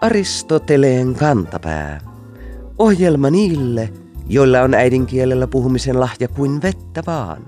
Aristoteleen 0.00 1.14
kantapää. 1.14 2.00
Ohjelma 2.78 3.30
niille, 3.30 3.92
joilla 4.28 4.60
on 4.60 4.74
äidinkielellä 4.74 5.46
puhumisen 5.46 6.00
lahja 6.00 6.28
kuin 6.28 6.62
vettä 6.62 7.02
vaan. 7.06 7.42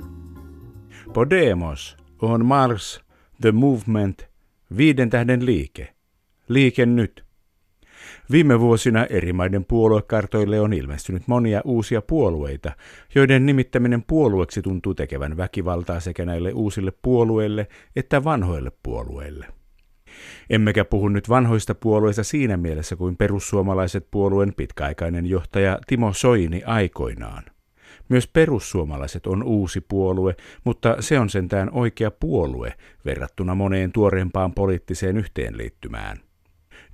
Podemos 1.13 1.97
on 2.23 2.47
Mars 2.47 3.01
The 3.41 3.53
Movement 3.53 4.23
viiden 4.77 5.11
tähden 5.11 5.47
liike. 5.47 5.95
Liike 6.49 6.87
nyt. 6.87 7.24
Viime 8.31 8.61
vuosina 8.61 9.05
eri 9.05 9.33
maiden 9.33 9.65
puoluekartoille 9.65 10.61
on 10.61 10.73
ilmestynyt 10.73 11.23
monia 11.27 11.61
uusia 11.65 12.03
puolueita, 12.03 12.73
joiden 13.15 13.47
nimittäminen 13.47 14.05
puolueeksi 14.07 14.63
tuntuu 14.63 14.95
tekevän 14.95 15.37
väkivaltaa 15.37 16.01
sekä 16.01 16.25
näille 16.25 16.53
uusille 16.53 16.93
puolueille 17.03 17.67
että 17.97 18.25
vanhoille 18.25 18.73
puolueille. 18.83 19.47
Emmekä 20.51 20.85
puhu 20.85 21.09
nyt 21.09 21.29
vanhoista 21.29 21.75
puolueista 21.75 22.25
siinä 22.25 22.57
mielessä 22.57 22.97
kuin 22.97 23.17
perussuomalaiset 23.17 24.07
puolueen 24.11 24.55
pitkäaikainen 24.55 25.27
johtaja 25.27 25.79
Timo 25.87 26.13
Soini 26.13 26.63
aikoinaan. 26.67 27.43
Myös 28.09 28.29
perussuomalaiset 28.29 29.27
on 29.27 29.43
uusi 29.43 29.81
puolue, 29.81 30.37
mutta 30.65 30.97
se 31.01 31.19
on 31.19 31.31
sentään 31.31 31.71
oikea 31.73 32.11
puolue 32.11 32.75
verrattuna 33.05 33.55
moneen 33.55 33.93
tuoreempaan 33.93 34.55
poliittiseen 34.55 35.17
yhteenliittymään. 35.17 36.21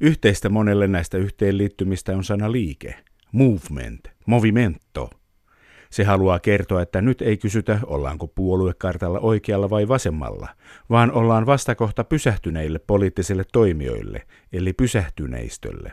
Yhteistä 0.01 0.49
monelle 0.49 0.87
näistä 0.87 1.19
yhteenliittymistä 1.19 2.17
on 2.17 2.25
sana 2.25 2.53
liike, 2.53 2.95
movement, 3.33 4.01
movimento. 4.27 5.11
Se 5.91 6.05
haluaa 6.05 6.39
kertoa, 6.39 6.83
että 6.83 7.01
nyt 7.01 7.23
ei 7.23 7.37
kysytä, 7.37 7.81
ollaanko 7.87 8.27
puoluekartalla 8.27 9.21
oikealla 9.21 9.71
vai 9.71 9.89
vasemmalla, 9.89 10.49
vaan 10.91 11.13
ollaan 11.13 11.47
vastakohta 11.47 12.05
pysähtyneille 12.05 12.79
poliittisille 12.79 13.45
toimijoille, 13.53 14.27
eli 14.53 14.73
pysähtyneistölle. 14.73 15.93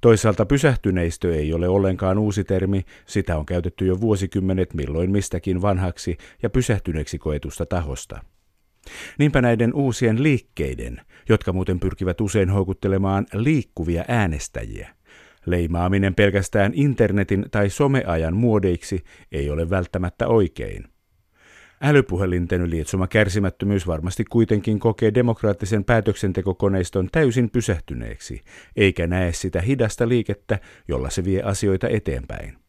Toisaalta 0.00 0.46
pysähtyneistö 0.46 1.36
ei 1.36 1.52
ole 1.52 1.68
ollenkaan 1.68 2.18
uusi 2.18 2.44
termi, 2.44 2.84
sitä 3.06 3.38
on 3.38 3.46
käytetty 3.46 3.86
jo 3.86 4.00
vuosikymmenet 4.00 4.74
milloin 4.74 5.10
mistäkin 5.10 5.62
vanhaksi 5.62 6.16
ja 6.42 6.50
pysähtyneeksi 6.50 7.18
koetusta 7.18 7.66
tahosta. 7.66 8.20
Niinpä 9.18 9.42
näiden 9.42 9.74
uusien 9.74 10.22
liikkeiden, 10.22 11.00
jotka 11.28 11.52
muuten 11.52 11.80
pyrkivät 11.80 12.20
usein 12.20 12.50
houkuttelemaan 12.50 13.26
liikkuvia 13.32 14.04
äänestäjiä, 14.08 14.88
leimaaminen 15.46 16.14
pelkästään 16.14 16.72
internetin 16.74 17.44
tai 17.50 17.70
someajan 17.70 18.36
muodeiksi 18.36 19.04
ei 19.32 19.50
ole 19.50 19.70
välttämättä 19.70 20.28
oikein. 20.28 20.84
Älypuhelinten 21.82 22.70
lietsoma 22.70 23.06
kärsimättömyys 23.06 23.86
varmasti 23.86 24.24
kuitenkin 24.24 24.78
kokee 24.78 25.14
demokraattisen 25.14 25.84
päätöksentekokoneiston 25.84 27.08
täysin 27.12 27.50
pysähtyneeksi, 27.50 28.40
eikä 28.76 29.06
näe 29.06 29.32
sitä 29.32 29.60
hidasta 29.60 30.08
liikettä, 30.08 30.58
jolla 30.88 31.10
se 31.10 31.24
vie 31.24 31.42
asioita 31.42 31.88
eteenpäin. 31.88 32.65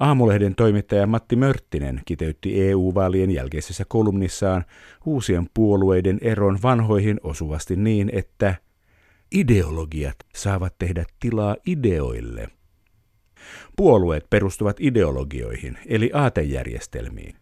Aamulehden 0.00 0.54
toimittaja 0.54 1.06
Matti 1.06 1.36
Mörttinen 1.36 2.00
kiteytti 2.04 2.68
EU-vaalien 2.68 3.30
jälkeisessä 3.30 3.84
kolumnissaan 3.88 4.64
uusien 5.06 5.46
puolueiden 5.54 6.18
eron 6.20 6.58
vanhoihin 6.62 7.20
osuvasti 7.22 7.76
niin, 7.76 8.10
että 8.12 8.54
ideologiat 9.32 10.16
saavat 10.34 10.74
tehdä 10.78 11.04
tilaa 11.20 11.56
ideoille. 11.66 12.48
Puolueet 13.76 14.30
perustuvat 14.30 14.76
ideologioihin, 14.80 15.78
eli 15.86 16.10
aatejärjestelmiin. 16.14 17.36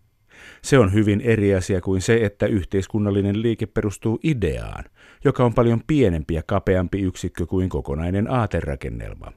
Se 0.62 0.78
on 0.78 0.92
hyvin 0.92 1.20
eri 1.20 1.54
asia 1.54 1.80
kuin 1.80 2.00
se, 2.00 2.24
että 2.24 2.46
yhteiskunnallinen 2.46 3.42
liike 3.42 3.66
perustuu 3.66 4.20
ideaan, 4.22 4.84
joka 5.24 5.44
on 5.44 5.54
paljon 5.54 5.80
pienempi 5.86 6.34
ja 6.34 6.42
kapeampi 6.42 7.00
yksikkö 7.00 7.46
kuin 7.46 7.68
kokonainen 7.68 8.30
aaterakennelma. 8.30 9.32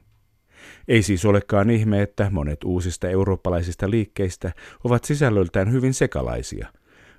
Ei 0.88 1.02
siis 1.02 1.24
olekaan 1.24 1.70
ihme, 1.70 2.02
että 2.02 2.28
monet 2.30 2.64
uusista 2.64 3.08
eurooppalaisista 3.08 3.90
liikkeistä 3.90 4.52
ovat 4.84 5.04
sisällöltään 5.04 5.72
hyvin 5.72 5.94
sekalaisia. 5.94 6.68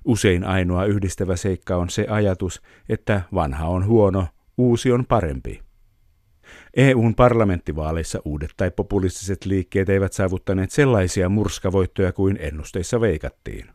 Usein 0.04 0.44
ainoa 0.44 0.84
yhdistävä 0.84 1.36
seikka 1.36 1.76
on 1.76 1.90
se 1.90 2.06
ajatus, 2.08 2.62
että 2.88 3.22
vanha 3.34 3.68
on 3.68 3.86
huono, 3.86 4.26
uusi 4.58 4.92
on 4.92 5.06
parempi. 5.06 5.60
EUn 6.76 7.14
parlamenttivaaleissa 7.14 8.20
uudet 8.24 8.50
tai 8.56 8.70
populistiset 8.70 9.44
liikkeet 9.44 9.88
eivät 9.88 10.12
saavuttaneet 10.12 10.70
sellaisia 10.70 11.28
murskavoittoja 11.28 12.12
kuin 12.12 12.38
ennusteissa 12.40 13.00
veikattiin. 13.00 13.66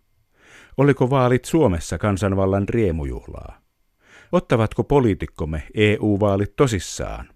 Oliko 0.77 1.09
vaalit 1.09 1.45
Suomessa 1.45 1.97
kansanvallan 1.97 2.69
riemujuhlaa? 2.69 3.61
Ottavatko 4.31 4.83
poliitikkomme 4.83 5.63
EU-vaalit 5.73 6.55
tosissaan? 6.55 7.29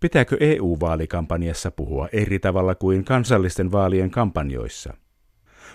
Pitääkö 0.00 0.36
EU-vaalikampanjassa 0.40 1.70
puhua 1.70 2.08
eri 2.12 2.38
tavalla 2.38 2.74
kuin 2.74 3.04
kansallisten 3.04 3.72
vaalien 3.72 4.10
kampanjoissa? 4.10 4.94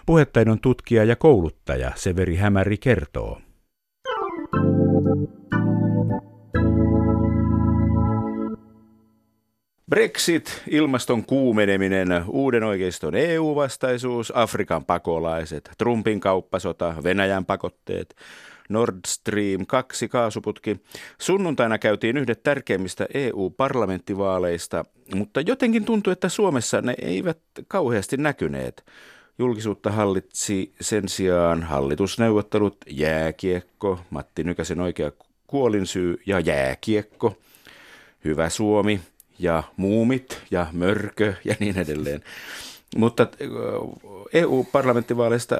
Puhettaidon 0.05 0.59
tutkija 0.59 1.03
ja 1.03 1.15
kouluttaja 1.15 1.91
Severi 1.95 2.35
Hämäri 2.35 2.77
kertoo. 2.77 3.41
Brexit, 9.89 10.63
ilmaston 10.69 11.25
kuumeneminen, 11.25 12.07
uuden 12.27 12.63
oikeiston 12.63 13.15
EU-vastaisuus, 13.15 14.33
Afrikan 14.35 14.85
pakolaiset, 14.85 15.71
Trumpin 15.77 16.19
kauppasota, 16.19 16.95
Venäjän 17.03 17.45
pakotteet, 17.45 18.15
Nord 18.69 18.99
Stream 19.07 19.65
2 19.67 20.07
kaasuputki. 20.07 20.79
Sunnuntaina 21.21 21.77
käytiin 21.77 22.17
yhdet 22.17 22.43
tärkeimmistä 22.43 23.05
EU-parlamenttivaaleista, 23.13 24.85
mutta 25.15 25.41
jotenkin 25.41 25.85
tuntui, 25.85 26.13
että 26.13 26.29
Suomessa 26.29 26.81
ne 26.81 26.95
eivät 27.01 27.39
kauheasti 27.67 28.17
näkyneet. 28.17 28.85
Julkisuutta 29.39 29.91
hallitsi 29.91 30.73
sen 30.81 31.09
sijaan 31.09 31.63
hallitusneuvottelut, 31.63 32.77
jääkiekko, 32.89 33.99
Matti 34.09 34.43
Nykäsen 34.43 34.79
oikea 34.79 35.11
kuolinsyy 35.47 36.21
ja 36.25 36.39
jääkiekko, 36.39 37.37
hyvä 38.25 38.49
Suomi 38.49 39.01
ja 39.39 39.63
muumit 39.77 40.41
ja 40.51 40.67
mörkö 40.71 41.33
ja 41.45 41.55
niin 41.59 41.77
edelleen. 41.77 42.21
Mutta 42.95 43.27
EU-parlamenttivaaleista 44.33 45.59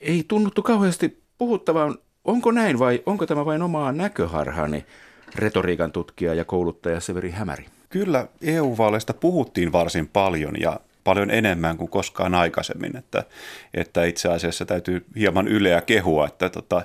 ei 0.00 0.24
tunnuttu 0.28 0.62
kauheasti 0.62 1.22
puhuttavan 1.38 1.98
Onko 2.24 2.50
näin 2.50 2.78
vai 2.78 3.02
onko 3.06 3.26
tämä 3.26 3.44
vain 3.44 3.62
omaa 3.62 3.92
näköharhani, 3.92 4.84
retoriikan 5.34 5.92
tutkija 5.92 6.34
ja 6.34 6.44
kouluttaja 6.44 7.00
Severi 7.00 7.30
Hämäri? 7.30 7.66
Kyllä 7.88 8.26
EU-vaaleista 8.42 9.14
puhuttiin 9.14 9.72
varsin 9.72 10.08
paljon 10.08 10.60
ja 10.60 10.80
paljon 11.04 11.30
enemmän 11.30 11.76
kuin 11.76 11.90
koskaan 11.90 12.34
aikaisemmin, 12.34 12.96
että, 12.96 13.24
että 13.74 14.04
itse 14.04 14.28
asiassa 14.28 14.64
täytyy 14.64 15.04
hieman 15.16 15.48
yleä 15.48 15.80
kehua, 15.80 16.26
että 16.26 16.48
tota, 16.48 16.82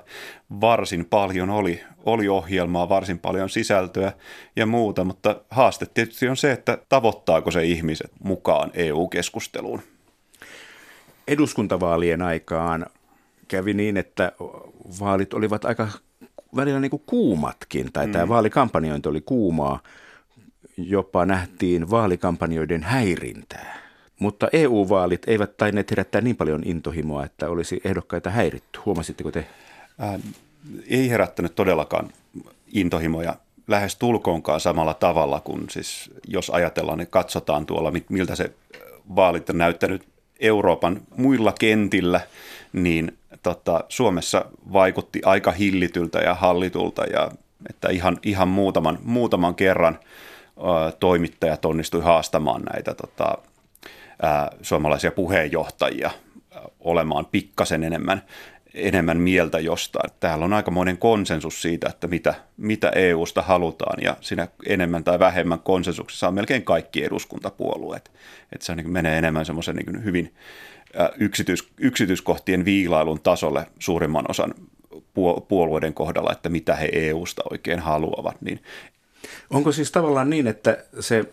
varsin 0.62 1.06
paljon 1.06 1.50
oli, 1.50 1.84
oli 2.06 2.28
ohjelmaa, 2.28 2.90
varsin 2.90 3.20
paljon 3.20 3.50
sisältöä 3.50 4.12
ja 4.56 4.66
muuta, 4.66 5.04
mutta 5.04 5.42
haaste 5.50 5.86
tietysti 5.86 6.28
on 6.28 6.38
se, 6.38 6.52
että 6.52 6.78
tavoittaako 6.90 7.52
se 7.52 7.64
ihmiset 7.64 8.12
mukaan 8.24 8.72
EU-keskusteluun. 8.74 9.82
Eduskuntavaalien 11.28 12.22
aikaan 12.22 12.86
kävi 13.48 13.74
niin, 13.74 13.98
että 13.98 14.32
vaalit 15.00 15.34
olivat 15.34 15.66
aika 15.66 15.88
välillä 16.56 16.80
niin 16.80 16.92
kuin 16.92 17.04
kuumatkin, 17.06 17.94
tai 17.94 18.08
mm. 18.08 18.12
tämä 18.12 18.28
vaalikampanjointi 18.28 19.10
oli 19.10 19.22
kuumaa. 19.22 19.80
Jopa 20.78 21.26
nähtiin 21.26 21.90
vaalikampanjoiden 21.90 22.84
häirintää. 22.84 23.78
Mutta 24.20 24.48
EU-vaalit 24.54 25.22
eivät 25.28 25.58
tainneet 25.58 25.92
herättää 25.92 26.22
niin 26.22 26.36
paljon 26.36 26.62
intohimoa, 26.66 27.26
että 27.26 27.50
olisi 27.50 27.82
ehdokkaita 27.84 28.30
häiritty. 28.30 28.80
Huomasitteko 28.86 29.32
te? 29.32 29.48
Äh, 30.04 30.22
ei 30.90 31.10
herättänyt 31.10 31.56
todellakaan 31.56 32.10
intohimoja 32.74 33.36
lähes 33.68 33.96
tulkoonkaan 33.96 34.60
samalla 34.60 34.94
tavalla 34.94 35.40
kuin 35.40 35.70
siis, 35.70 36.12
jos 36.28 36.50
ajatellaan, 36.50 36.98
niin 36.98 37.08
katsotaan 37.08 37.66
tuolla, 37.66 37.94
miltä 38.10 38.36
se 38.36 38.52
vaalit 39.16 39.50
on 39.50 39.58
näyttänyt 39.58 40.08
Euroopan 40.40 41.02
muilla 41.18 41.54
kentillä, 41.60 42.22
niin 42.74 43.18
tota, 43.44 43.84
Suomessa 43.90 44.46
vaikutti 44.74 45.22
aika 45.26 45.52
hillityltä 45.52 46.20
ja 46.20 46.34
hallitulta 46.34 47.06
ja 47.06 47.32
että 47.70 47.90
ihan, 47.90 48.18
ihan 48.24 48.48
muutaman, 48.48 49.00
muutaman 49.04 49.56
kerran 49.56 50.00
ä, 50.58 50.92
toimittajat 51.00 51.66
onnistui 51.66 52.02
haastamaan 52.02 52.62
näitä 52.62 52.94
tota, 52.94 53.38
ä, 54.24 54.50
suomalaisia 54.62 55.12
puheenjohtajia 55.12 56.08
ä, 56.56 56.62
olemaan 56.80 57.26
pikkasen 57.26 57.84
enemmän, 57.84 58.22
enemmän 58.74 59.18
mieltä 59.18 59.60
jostain. 59.60 60.12
Täällä 60.20 60.46
on 60.46 60.54
aikamoinen 60.54 60.98
konsensus 60.98 61.62
siitä, 61.62 61.90
että 61.90 62.08
mitä, 62.08 62.34
mitä 62.58 62.90
EUsta 62.90 63.42
halutaan 63.42 64.04
ja 64.04 64.18
siinä 64.22 64.48
enemmän 64.66 65.04
tai 65.04 65.20
vähemmän 65.20 65.60
konsensuksessa 65.60 66.28
on 66.28 66.34
melkein 66.34 66.64
kaikki 66.64 67.04
eduskuntapuolueet. 67.04 68.12
Että 68.52 68.66
se 68.66 68.76
niin 68.76 68.92
menee 68.92 69.18
enemmän 69.18 69.46
semmoisen 69.46 69.76
niin 69.76 70.04
hyvin 70.04 70.34
yksityis, 71.18 71.68
yksityiskohtien 71.78 72.66
viilailun 72.66 73.20
tasolle 73.20 73.68
suurimman 73.80 74.26
osan 74.30 74.54
puolueiden 75.48 75.94
kohdalla, 75.94 76.32
että 76.32 76.50
mitä 76.50 76.76
he 76.76 76.90
EUsta 76.94 77.42
oikein 77.52 77.80
haluavat. 77.80 78.42
Niin 78.42 78.60
Onko 79.50 79.72
siis 79.72 79.92
tavallaan 79.92 80.30
niin, 80.30 80.48
että 80.48 80.78
se 81.00 81.26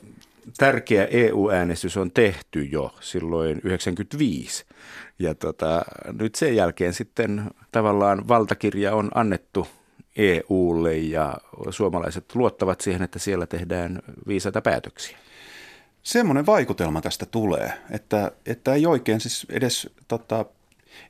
tärkeä 0.58 1.04
EU-äänestys 1.04 1.96
on 1.96 2.10
tehty 2.10 2.64
jo 2.64 2.94
silloin 3.00 3.60
95 3.64 4.64
ja 5.18 5.34
tota, 5.34 5.84
nyt 6.18 6.34
sen 6.34 6.56
jälkeen 6.56 6.92
sitten 6.92 7.50
tavallaan 7.72 8.28
valtakirja 8.28 8.94
on 8.94 9.10
annettu 9.14 9.66
EUlle 10.16 10.96
ja 10.96 11.34
suomalaiset 11.70 12.34
luottavat 12.34 12.80
siihen, 12.80 13.02
että 13.02 13.18
siellä 13.18 13.46
tehdään 13.46 14.02
viisaita 14.26 14.60
päätöksiä. 14.62 15.18
Semmoinen 16.04 16.46
vaikutelma 16.46 17.00
tästä 17.00 17.26
tulee, 17.26 17.72
että, 17.90 18.32
että 18.46 18.74
ei 18.74 18.86
oikein 18.86 19.20
siis 19.20 19.46
edes, 19.50 19.90
tota, 20.08 20.44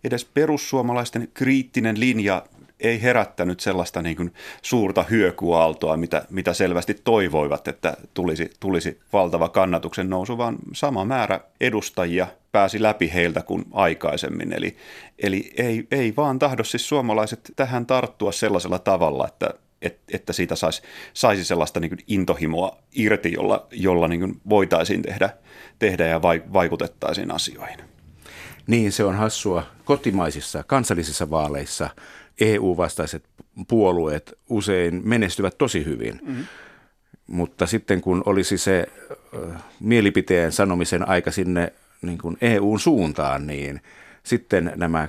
edes 0.04 0.24
perussuomalaisten 0.24 1.28
kriittinen 1.34 2.00
linja 2.00 2.42
ei 2.80 3.02
herättänyt 3.02 3.60
sellaista 3.60 4.02
niin 4.02 4.16
kuin 4.16 4.34
suurta 4.62 5.02
hyökyaaltoa, 5.10 5.96
mitä, 5.96 6.24
mitä 6.30 6.54
selvästi 6.54 6.94
toivoivat, 7.04 7.68
että 7.68 7.96
tulisi, 8.14 8.50
tulisi 8.60 9.00
valtava 9.12 9.48
kannatuksen 9.48 10.10
nousu, 10.10 10.38
vaan 10.38 10.56
sama 10.72 11.04
määrä 11.04 11.40
edustajia 11.60 12.26
pääsi 12.52 12.82
läpi 12.82 13.10
heiltä 13.14 13.42
kuin 13.42 13.64
aikaisemmin. 13.72 14.52
Eli, 14.52 14.76
eli 15.18 15.52
ei, 15.56 15.86
ei 15.90 16.14
vaan 16.16 16.38
tahdo 16.38 16.64
siis 16.64 16.88
suomalaiset 16.88 17.52
tähän 17.56 17.86
tarttua 17.86 18.32
sellaisella 18.32 18.78
tavalla, 18.78 19.26
että, 19.28 19.54
että 20.12 20.32
siitä 20.32 20.54
saisi, 20.56 20.82
saisi 21.14 21.44
sellaista 21.44 21.80
niin 21.80 21.98
intohimoa 22.06 22.78
irti, 22.92 23.32
jolla, 23.32 23.66
jolla 23.70 24.08
niin 24.08 24.40
voitaisiin 24.48 25.02
tehdä, 25.02 25.30
tehdä 25.78 26.06
ja 26.06 26.22
vaikutettaisiin 26.52 27.30
asioihin. 27.30 27.78
Niin, 28.66 28.92
se 28.92 29.04
on 29.04 29.14
hassua. 29.14 29.66
Kotimaisissa 29.84 30.62
kansallisissa 30.62 31.30
vaaleissa 31.30 31.90
EU-vastaiset 32.40 33.24
puolueet 33.68 34.38
usein 34.48 35.00
menestyvät 35.04 35.58
tosi 35.58 35.84
hyvin. 35.84 36.20
Mm-hmm. 36.22 36.44
Mutta 37.26 37.66
sitten 37.66 38.00
kun 38.00 38.22
olisi 38.26 38.58
se 38.58 38.86
äh, 39.34 39.62
mielipiteen 39.80 40.52
sanomisen 40.52 41.08
aika 41.08 41.30
sinne 41.30 41.72
niin 42.02 42.18
kuin 42.18 42.36
EUn 42.40 42.80
suuntaan, 42.80 43.46
niin 43.46 43.80
sitten 44.22 44.72
nämä 44.76 45.08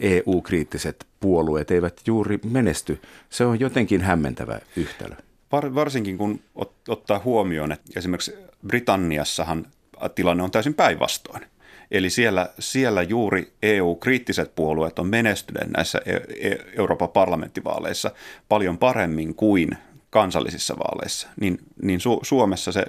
EU-kriittiset 0.00 1.06
puolueet 1.20 1.70
eivät 1.70 2.00
juuri 2.06 2.38
menesty. 2.50 3.00
Se 3.30 3.44
on 3.44 3.60
jotenkin 3.60 4.00
hämmentävä 4.00 4.60
yhtälö. 4.76 5.14
Var, 5.52 5.74
varsinkin 5.74 6.18
kun 6.18 6.40
ot, 6.54 6.72
ottaa 6.88 7.20
huomioon, 7.24 7.72
että 7.72 7.90
esimerkiksi 7.96 8.34
Britanniassahan 8.66 9.66
tilanne 10.14 10.42
on 10.42 10.50
täysin 10.50 10.74
päinvastoin. 10.74 11.42
Eli 11.90 12.10
siellä, 12.10 12.50
siellä 12.58 13.02
juuri 13.02 13.52
EU-kriittiset 13.62 14.54
puolueet 14.54 14.98
on 14.98 15.06
menestyneet 15.06 15.70
näissä 15.70 16.00
e- 16.06 16.48
e- 16.48 16.64
Euroopan 16.78 17.08
parlamenttivaaleissa 17.08 18.10
paljon 18.48 18.78
paremmin 18.78 19.34
kuin 19.34 19.70
kansallisissa 20.10 20.78
vaaleissa. 20.78 21.28
Niin, 21.40 21.58
niin 21.82 22.00
Su- 22.00 22.20
Suomessa 22.22 22.72
se 22.72 22.84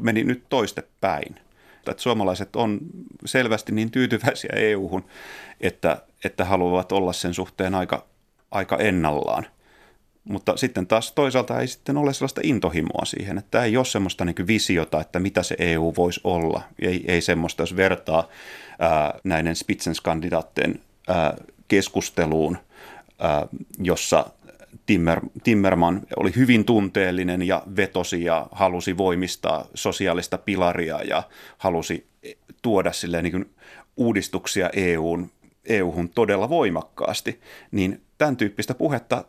meni 0.00 0.24
nyt 0.24 0.42
toistepäin. 0.48 1.36
Että 1.90 2.02
suomalaiset 2.02 2.56
on 2.56 2.78
selvästi 3.24 3.72
niin 3.72 3.90
tyytyväisiä 3.90 4.50
EU-hun, 4.56 5.04
että, 5.60 6.02
että 6.24 6.44
haluavat 6.44 6.92
olla 6.92 7.12
sen 7.12 7.34
suhteen 7.34 7.74
aika, 7.74 8.06
aika 8.50 8.76
ennallaan– 8.76 9.46
mutta 10.28 10.56
sitten 10.56 10.86
taas 10.86 11.12
toisaalta 11.12 11.60
ei 11.60 11.68
sitten 11.68 11.96
ole 11.96 12.12
sellaista 12.12 12.40
intohimoa 12.44 13.04
siihen, 13.04 13.38
että 13.38 13.64
ei 13.64 13.76
ole 13.76 13.84
semmoista 13.84 14.24
niin 14.24 14.46
visiota, 14.46 15.00
että 15.00 15.18
mitä 15.18 15.42
se 15.42 15.56
EU 15.58 15.92
voisi 15.96 16.20
olla. 16.24 16.62
Ei, 16.78 17.04
ei 17.08 17.20
semmoista, 17.20 17.62
jos 17.62 17.76
vertaa 17.76 18.28
ää, 18.78 19.18
näiden 19.24 19.56
Spitzenskandidaattien 19.56 20.80
ää, 21.08 21.34
keskusteluun, 21.68 22.58
ää, 23.18 23.46
jossa 23.78 24.26
Timmer, 24.86 25.20
Timmerman 25.44 26.00
oli 26.16 26.32
hyvin 26.36 26.64
tunteellinen 26.64 27.42
ja 27.42 27.62
vetosi 27.76 28.24
ja 28.24 28.46
halusi 28.52 28.96
voimistaa 28.96 29.66
sosiaalista 29.74 30.38
pilaria 30.38 31.02
ja 31.02 31.22
halusi 31.58 32.06
tuoda 32.62 32.92
silleen 32.92 33.24
niin 33.24 33.50
uudistuksia 33.96 34.70
EUn, 34.72 35.30
EU-hun 35.64 36.08
todella 36.08 36.48
voimakkaasti, 36.48 37.40
niin 37.70 38.02
tämän 38.18 38.36
tyyppistä 38.36 38.74
puhetta 38.74 39.24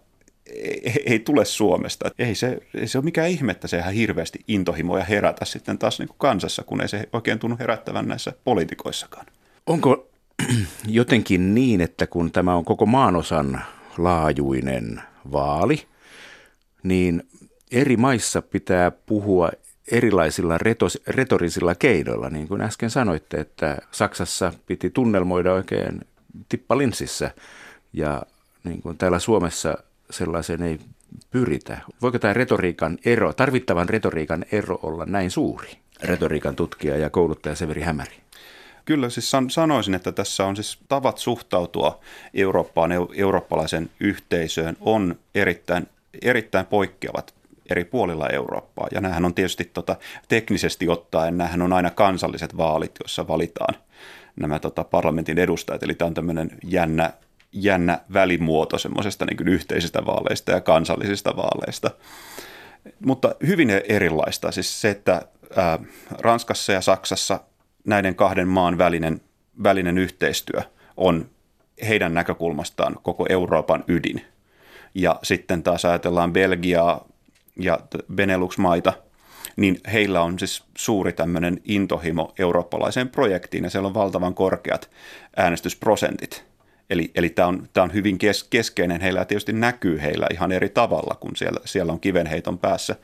ei, 0.55 1.03
ei 1.05 1.19
tule 1.19 1.45
Suomesta. 1.45 2.11
Ei 2.19 2.35
se, 2.35 2.57
ei 2.75 2.87
se 2.87 2.97
ole 2.97 3.05
mikään 3.05 3.29
ihme, 3.29 3.51
että 3.51 3.67
se 3.67 3.77
ihan 3.77 3.93
hirveästi 3.93 4.39
intohimoja 4.47 5.03
herätä 5.03 5.45
sitten 5.45 5.77
taas 5.77 5.99
niin 5.99 6.07
kuin 6.07 6.17
kansassa, 6.17 6.63
kun 6.63 6.81
ei 6.81 6.87
se 6.87 7.09
oikein 7.13 7.39
tunnu 7.39 7.57
herättävän 7.59 8.07
näissä 8.07 8.33
poliitikoissakaan. 8.43 9.25
Onko 9.67 10.09
jotenkin 10.87 11.55
niin, 11.55 11.81
että 11.81 12.07
kun 12.07 12.31
tämä 12.31 12.55
on 12.55 12.65
koko 12.65 12.85
maanosan 12.85 13.61
laajuinen 14.03 15.01
vaali, 15.31 15.87
niin 16.83 17.23
eri 17.71 17.97
maissa 17.97 18.41
pitää 18.41 18.91
puhua 18.91 19.51
erilaisilla 19.91 20.57
retos, 20.57 21.01
retorisilla 21.07 21.75
keinoilla, 21.75 22.29
niin 22.29 22.47
kuin 22.47 22.61
äsken 22.61 22.89
sanoitte, 22.89 23.37
että 23.37 23.77
Saksassa 23.91 24.53
piti 24.65 24.89
tunnelmoida 24.89 25.53
oikein 25.53 26.01
tippalinssissä 26.49 27.31
ja 27.93 28.23
niin 28.63 28.81
kuin 28.81 28.97
täällä 28.97 29.19
Suomessa 29.19 29.77
sellaiseen 30.09 30.63
ei 30.63 30.79
pyritä. 31.31 31.77
Voiko 32.01 32.19
tämä 32.19 32.33
retoriikan 32.33 32.97
ero, 33.05 33.33
tarvittavan 33.33 33.89
retoriikan 33.89 34.45
ero 34.51 34.79
olla 34.83 35.05
näin 35.05 35.31
suuri? 35.31 35.69
Retoriikan 36.03 36.55
tutkija 36.55 36.97
ja 36.97 37.09
kouluttaja 37.09 37.55
Severi 37.55 37.81
Hämäri. 37.81 38.15
Kyllä 38.85 39.09
siis 39.09 39.31
san- 39.31 39.49
sanoisin, 39.49 39.93
että 39.93 40.11
tässä 40.11 40.45
on 40.45 40.55
siis 40.55 40.79
tavat 40.87 41.17
suhtautua 41.17 41.99
Eurooppaan, 42.33 42.91
eurooppalaisen 43.15 43.89
yhteisöön 43.99 44.77
on 44.81 45.15
erittäin, 45.35 45.87
erittäin 46.21 46.65
poikkeavat 46.65 47.33
eri 47.69 47.85
puolilla 47.85 48.27
Eurooppaa. 48.29 48.87
Ja 48.91 49.01
nämähän 49.01 49.25
on 49.25 49.33
tietysti 49.33 49.65
tota, 49.73 49.95
teknisesti 50.27 50.89
ottaen, 50.89 51.37
nämähän 51.37 51.61
on 51.61 51.73
aina 51.73 51.89
kansalliset 51.89 52.57
vaalit, 52.57 52.91
joissa 52.99 53.27
valitaan 53.27 53.75
nämä 54.35 54.59
tota, 54.59 54.83
parlamentin 54.83 55.39
edustajat. 55.39 55.83
Eli 55.83 55.93
tämä 55.93 56.07
on 56.07 56.13
tämmöinen 56.13 56.51
jännä 56.63 57.13
jännä 57.51 57.99
välimuoto 58.13 58.77
semmoisesta 58.77 59.25
niin 59.25 59.47
yhteisistä 59.47 60.05
vaaleista 60.05 60.51
ja 60.51 60.61
kansallisista 60.61 61.35
vaaleista. 61.35 61.91
Mutta 63.05 63.35
hyvin 63.47 63.69
erilaista. 63.69 64.51
Siis 64.51 64.81
se, 64.81 64.89
että 64.89 65.21
ää, 65.55 65.79
Ranskassa 66.11 66.73
ja 66.73 66.81
Saksassa 66.81 67.39
näiden 67.85 68.15
kahden 68.15 68.47
maan 68.47 68.77
välinen, 68.77 69.21
välinen 69.63 69.97
yhteistyö 69.97 70.61
on 70.97 71.29
heidän 71.87 72.13
näkökulmastaan 72.13 72.97
koko 73.03 73.25
Euroopan 73.29 73.83
ydin. 73.87 74.21
Ja 74.93 75.19
sitten 75.23 75.63
taas 75.63 75.85
ajatellaan 75.85 76.33
Belgiaa 76.33 77.07
ja 77.59 77.79
Benelux-maita, 78.15 78.93
niin 79.55 79.79
heillä 79.93 80.21
on 80.21 80.39
siis 80.39 80.63
suuri 80.77 81.13
tämmöinen 81.13 81.61
intohimo 81.63 82.33
eurooppalaiseen 82.39 83.09
projektiin 83.09 83.63
ja 83.63 83.69
siellä 83.69 83.87
on 83.87 83.93
valtavan 83.93 84.33
korkeat 84.33 84.89
äänestysprosentit– 85.37 86.45
Eli, 86.89 87.11
eli 87.15 87.29
tämä 87.29 87.47
on, 87.47 87.69
tämä 87.73 87.83
on 87.83 87.93
hyvin 87.93 88.17
kes, 88.17 88.43
keskeinen 88.43 89.01
heillä 89.01 89.19
ja 89.19 89.25
tietysti 89.25 89.53
näkyy 89.53 90.01
heillä 90.01 90.27
ihan 90.31 90.51
eri 90.51 90.69
tavalla, 90.69 91.15
kun 91.19 91.35
siellä, 91.35 91.59
siellä 91.65 91.93
on 91.93 91.99
kivenheiton 91.99 92.59
päässä 92.59 92.95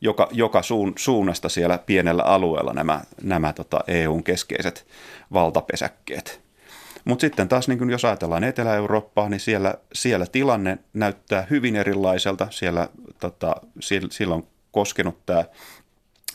joka, 0.00 0.28
joka 0.32 0.62
suun, 0.62 0.92
suunnasta 0.96 1.48
siellä 1.48 1.78
pienellä 1.78 2.22
alueella 2.22 2.72
nämä, 2.72 3.00
nämä 3.22 3.52
tota 3.52 3.80
EUn 3.86 4.24
keskeiset 4.24 4.86
valtapesäkkeet. 5.32 6.40
Mutta 7.04 7.20
sitten 7.20 7.48
taas, 7.48 7.68
niin 7.68 7.90
jos 7.90 8.04
ajatellaan 8.04 8.44
Etelä-Eurooppaa, 8.44 9.28
niin 9.28 9.40
siellä, 9.40 9.74
siellä 9.92 10.26
tilanne 10.26 10.78
näyttää 10.92 11.46
hyvin 11.50 11.76
erilaiselta. 11.76 12.46
Siellä, 12.50 12.88
tota, 13.20 13.56
siellä 14.10 14.34
on 14.34 14.46
koskenut 14.72 15.26
tämä 15.26 15.44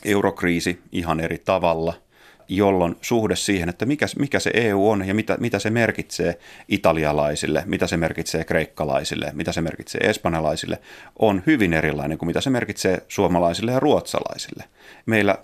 eurokriisi 0.04 0.80
ihan 0.92 1.20
eri 1.20 1.38
tavalla– 1.38 1.94
jolloin 2.50 2.96
suhde 3.02 3.36
siihen, 3.36 3.68
että 3.68 3.86
mikä, 3.86 4.06
mikä 4.18 4.40
se 4.40 4.50
EU 4.54 4.90
on 4.90 5.08
ja 5.08 5.14
mitä, 5.14 5.36
mitä 5.40 5.58
se 5.58 5.70
merkitsee 5.70 6.38
italialaisille, 6.68 7.62
mitä 7.66 7.86
se 7.86 7.96
merkitsee 7.96 8.44
kreikkalaisille, 8.44 9.30
mitä 9.34 9.52
se 9.52 9.60
merkitsee 9.60 10.00
espanjalaisille, 10.00 10.78
on 11.18 11.42
hyvin 11.46 11.72
erilainen 11.72 12.18
kuin 12.18 12.26
mitä 12.26 12.40
se 12.40 12.50
merkitsee 12.50 13.02
suomalaisille 13.08 13.72
ja 13.72 13.80
ruotsalaisille. 13.80 14.64
Meillä 15.06 15.38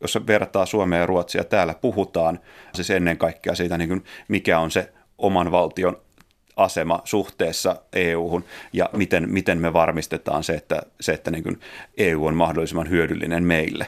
jos 0.00 0.18
vertaa 0.26 0.66
Suomea 0.66 0.98
ja 1.00 1.06
Ruotsia, 1.06 1.44
täällä 1.44 1.74
puhutaan 1.74 2.40
siis 2.74 2.90
ennen 2.90 3.18
kaikkea 3.18 3.54
siitä, 3.54 3.78
niin 3.78 3.88
kuin 3.88 4.04
mikä 4.28 4.58
on 4.58 4.70
se 4.70 4.92
oman 5.18 5.50
valtion 5.50 5.96
asema 6.56 7.00
suhteessa 7.04 7.76
EU-hun 7.92 8.44
ja 8.72 8.90
miten, 8.92 9.30
miten 9.30 9.58
me 9.58 9.72
varmistetaan 9.72 10.44
se, 10.44 10.52
että, 10.52 10.82
se, 11.00 11.12
että 11.12 11.30
niin 11.30 11.42
kuin 11.42 11.60
EU 11.96 12.26
on 12.26 12.34
mahdollisimman 12.34 12.90
hyödyllinen 12.90 13.44
meille. 13.44 13.86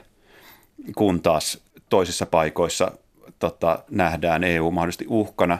Kun 0.96 1.22
taas 1.22 1.62
toisissa 1.92 2.26
paikoissa 2.26 2.92
tota, 3.38 3.78
nähdään 3.90 4.44
EU 4.44 4.70
mahdollisesti 4.70 5.06
uhkana. 5.08 5.58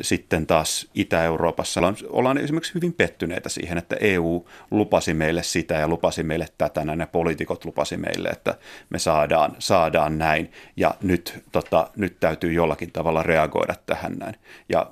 Sitten 0.00 0.46
taas 0.46 0.88
Itä-Euroopassa 0.94 1.80
ollaan 2.08 2.38
esimerkiksi 2.38 2.74
hyvin 2.74 2.92
pettyneitä 2.92 3.48
siihen, 3.48 3.78
että 3.78 3.96
EU 4.00 4.46
lupasi 4.70 5.14
meille 5.14 5.42
sitä 5.42 5.74
ja 5.74 5.88
lupasi 5.88 6.22
meille 6.22 6.46
tätä, 6.58 6.84
näin 6.84 7.00
ja 7.00 7.06
poliitikot 7.06 7.64
lupasi 7.64 7.96
meille, 7.96 8.28
että 8.28 8.54
me 8.90 8.98
saadaan, 8.98 9.56
saadaan 9.58 10.18
näin 10.18 10.52
ja 10.76 10.94
nyt, 11.02 11.44
tota, 11.52 11.90
nyt 11.96 12.16
täytyy 12.20 12.52
jollakin 12.52 12.92
tavalla 12.92 13.22
reagoida 13.22 13.74
tähän 13.86 14.12
näin. 14.12 14.34
Ja 14.68 14.90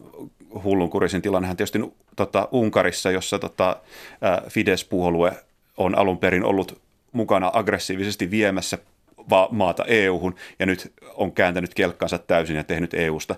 hullunkurisin 0.64 1.22
tilannehan 1.22 1.56
tietysti 1.56 1.80
tota, 2.16 2.48
Unkarissa, 2.52 3.10
jossa 3.10 3.38
tota, 3.38 3.76
Fidesz-puolue 4.48 5.32
on 5.76 5.98
alun 5.98 6.18
perin 6.18 6.44
ollut 6.44 6.82
mukana 7.12 7.50
aggressiivisesti 7.54 8.30
viemässä 8.30 8.78
maata 9.50 9.84
EU-hun 9.84 10.34
ja 10.58 10.66
nyt 10.66 10.92
on 11.14 11.32
kääntänyt 11.32 11.74
kelkkansa 11.74 12.18
täysin 12.18 12.56
ja 12.56 12.64
tehnyt 12.64 12.94
EUsta 12.94 13.34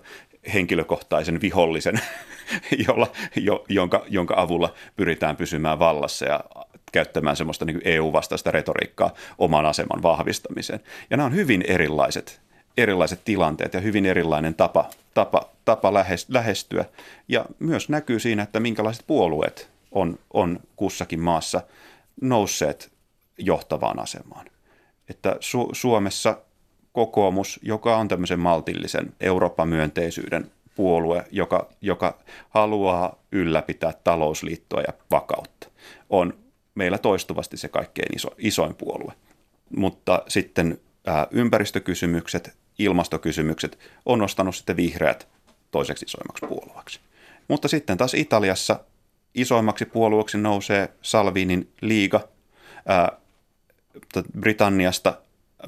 henkilökohtaisen 0.55 1.41
vihollisen, 1.41 2.01
jolla, 2.89 3.13
jo, 3.37 3.65
jonka, 3.69 4.05
jonka 4.09 4.35
avulla 4.37 4.75
pyritään 4.97 5.37
pysymään 5.37 5.79
vallassa 5.79 6.27
ja 6.27 6.45
käyttämään 6.93 7.37
semmoista 7.37 7.65
niin 7.65 7.81
EU-vastaista 7.85 8.51
retoriikkaa 8.51 9.15
oman 9.39 9.67
aseman 9.67 10.03
vahvistamiseen. 10.03 10.81
Ja 11.11 11.17
nämä 11.17 11.27
on 11.27 11.35
hyvin 11.35 11.65
erilaiset, 11.69 12.41
erilaiset 12.77 13.21
tilanteet 13.25 13.75
ja 13.75 13.81
hyvin 13.81 14.07
erilainen 14.07 14.55
tapa, 14.55 14.91
tapa, 15.15 15.51
tapa 15.65 15.93
lähestyä. 16.29 16.85
Ja 17.29 17.47
myös 17.59 17.89
näkyy 17.89 18.21
siinä, 18.21 18.43
että 18.43 18.61
minkälaiset 18.61 19.05
puolueet 19.07 19.71
on, 19.93 20.19
on 20.33 20.61
kussakin 20.77 21.21
maassa 21.21 21.61
nousseet 22.21 22.93
johtavaan 23.39 23.99
asemaan. 23.99 24.47
Että 25.09 25.31
Su- 25.31 25.71
Suomessa 25.73 26.39
kokoomus, 26.93 27.61
joka 27.63 27.97
on 27.97 28.09
tämmöisen 28.09 28.41
maltillisen 28.41 29.13
Eurooppa-myönteisyyden 29.21 30.51
puolue, 30.77 31.25
joka, 31.31 31.69
joka 31.81 32.19
haluaa 32.49 33.23
ylläpitää 33.33 33.93
talousliittoa 34.05 34.81
ja 34.81 34.93
vakautta, 35.11 35.69
on 36.11 36.35
meillä 36.75 36.99
toistuvasti 36.99 37.57
se 37.57 37.69
kaikkein 37.69 38.17
iso, 38.17 38.29
isoin 38.39 38.75
puolue. 38.75 39.13
Mutta 39.77 40.23
sitten 40.29 40.81
ää, 41.07 41.27
ympäristökysymykset, 41.31 42.57
ilmastokysymykset 42.79 43.79
on 44.07 44.19
nostanut 44.19 44.57
sitten 44.57 44.77
vihreät 44.77 45.29
toiseksi 45.71 46.05
isoimmaksi 46.05 46.47
puolueeksi. 46.47 47.01
Mutta 47.49 47.69
sitten 47.69 47.99
taas 47.99 48.15
Italiassa 48.15 48.81
isoimmaksi 49.35 49.85
puolueeksi 49.85 50.39
nousee 50.39 50.89
Salvinin 51.03 51.73
liiga. 51.81 52.29
Ää, 52.87 53.13
Britanniasta 54.41 55.19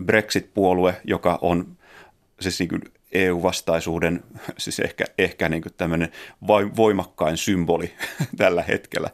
Brexit-puolue, 0.05 0.95
joka 1.05 1.39
on 1.43 1.77
siis 2.41 2.59
niin 2.59 2.69
kuin 2.69 2.83
EU-vastaisuuden, 3.13 4.23
siis 4.59 4.81
ehkä, 4.81 5.05
ehkä 5.19 5.49
niin 5.49 5.63
kuin 5.63 5.73
tämmöinen 5.77 6.13
voimakkain 6.77 7.37
symboli 7.37 7.95
tällä 8.37 8.63
hetkellä 8.63 9.11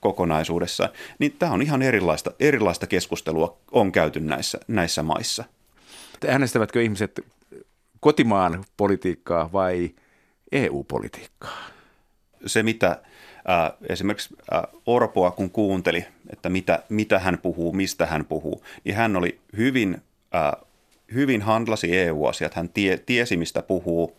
kokonaisuudessaan, 0.00 0.90
niin 1.18 1.36
tämä 1.38 1.52
on 1.52 1.62
ihan 1.62 1.82
erilaista, 1.82 2.32
erilaista 2.40 2.86
keskustelua 2.86 3.58
on 3.72 3.92
käyty 3.92 4.20
näissä, 4.20 4.58
näissä 4.68 5.02
maissa. 5.02 5.44
Äänestävätkö 6.28 6.82
ihmiset 6.82 7.20
kotimaan 8.00 8.64
politiikkaa 8.76 9.52
vai 9.52 9.90
EU-politiikkaa? 10.52 11.58
Se, 12.46 12.62
mitä 12.62 13.02
ää, 13.48 13.72
esimerkiksi 13.88 14.36
ää, 14.50 14.68
Orpoa 14.86 15.30
kun 15.30 15.50
kuunteli, 15.50 16.06
että 16.32 16.48
mitä, 16.48 16.82
mitä 16.88 17.18
hän 17.18 17.38
puhuu, 17.38 17.72
mistä 17.72 18.06
hän 18.06 18.24
puhuu, 18.24 18.64
niin 18.84 18.94
hän 18.94 19.16
oli 19.16 19.40
hyvin 19.56 20.02
ää, 20.32 20.56
hyvin 21.14 21.42
handlasi 21.42 21.98
EU-asiat, 21.98 22.54
hän 22.54 22.68
tie, 22.68 22.98
tiesi 22.98 23.36
mistä 23.36 23.62
puhuu, 23.62 24.16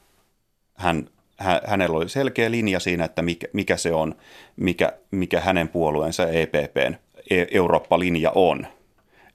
hän, 0.74 1.10
hä, 1.38 1.62
hänellä 1.65 1.98
oli 1.98 2.10
selkeä 2.10 2.51
linja 2.51 2.79
siinä, 2.79 3.05
että 3.05 3.22
mikä, 3.22 3.48
mikä 3.53 3.77
se 3.77 3.94
on, 3.94 4.15
mikä, 4.55 4.94
mikä 5.12 5.41
hänen 5.41 5.67
puolueensa 5.67 6.27
EPPn 6.27 6.96
e, 7.29 7.46
Eurooppa-linja 7.51 8.32
on. 8.36 8.67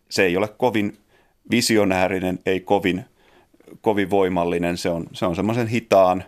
Se 0.09 0.25
ei 0.25 0.37
ole 0.37 0.49
kovin 0.49 0.99
visionäärinen, 1.51 2.39
ei 2.47 2.61
kovin, 2.61 3.05
kovin 3.81 4.11
voimallinen, 4.11 4.77
se 4.77 4.89
on, 4.89 5.07
se 5.13 5.27
on 5.27 5.37
semmoisen 5.37 5.67
hitaan 5.67 6.25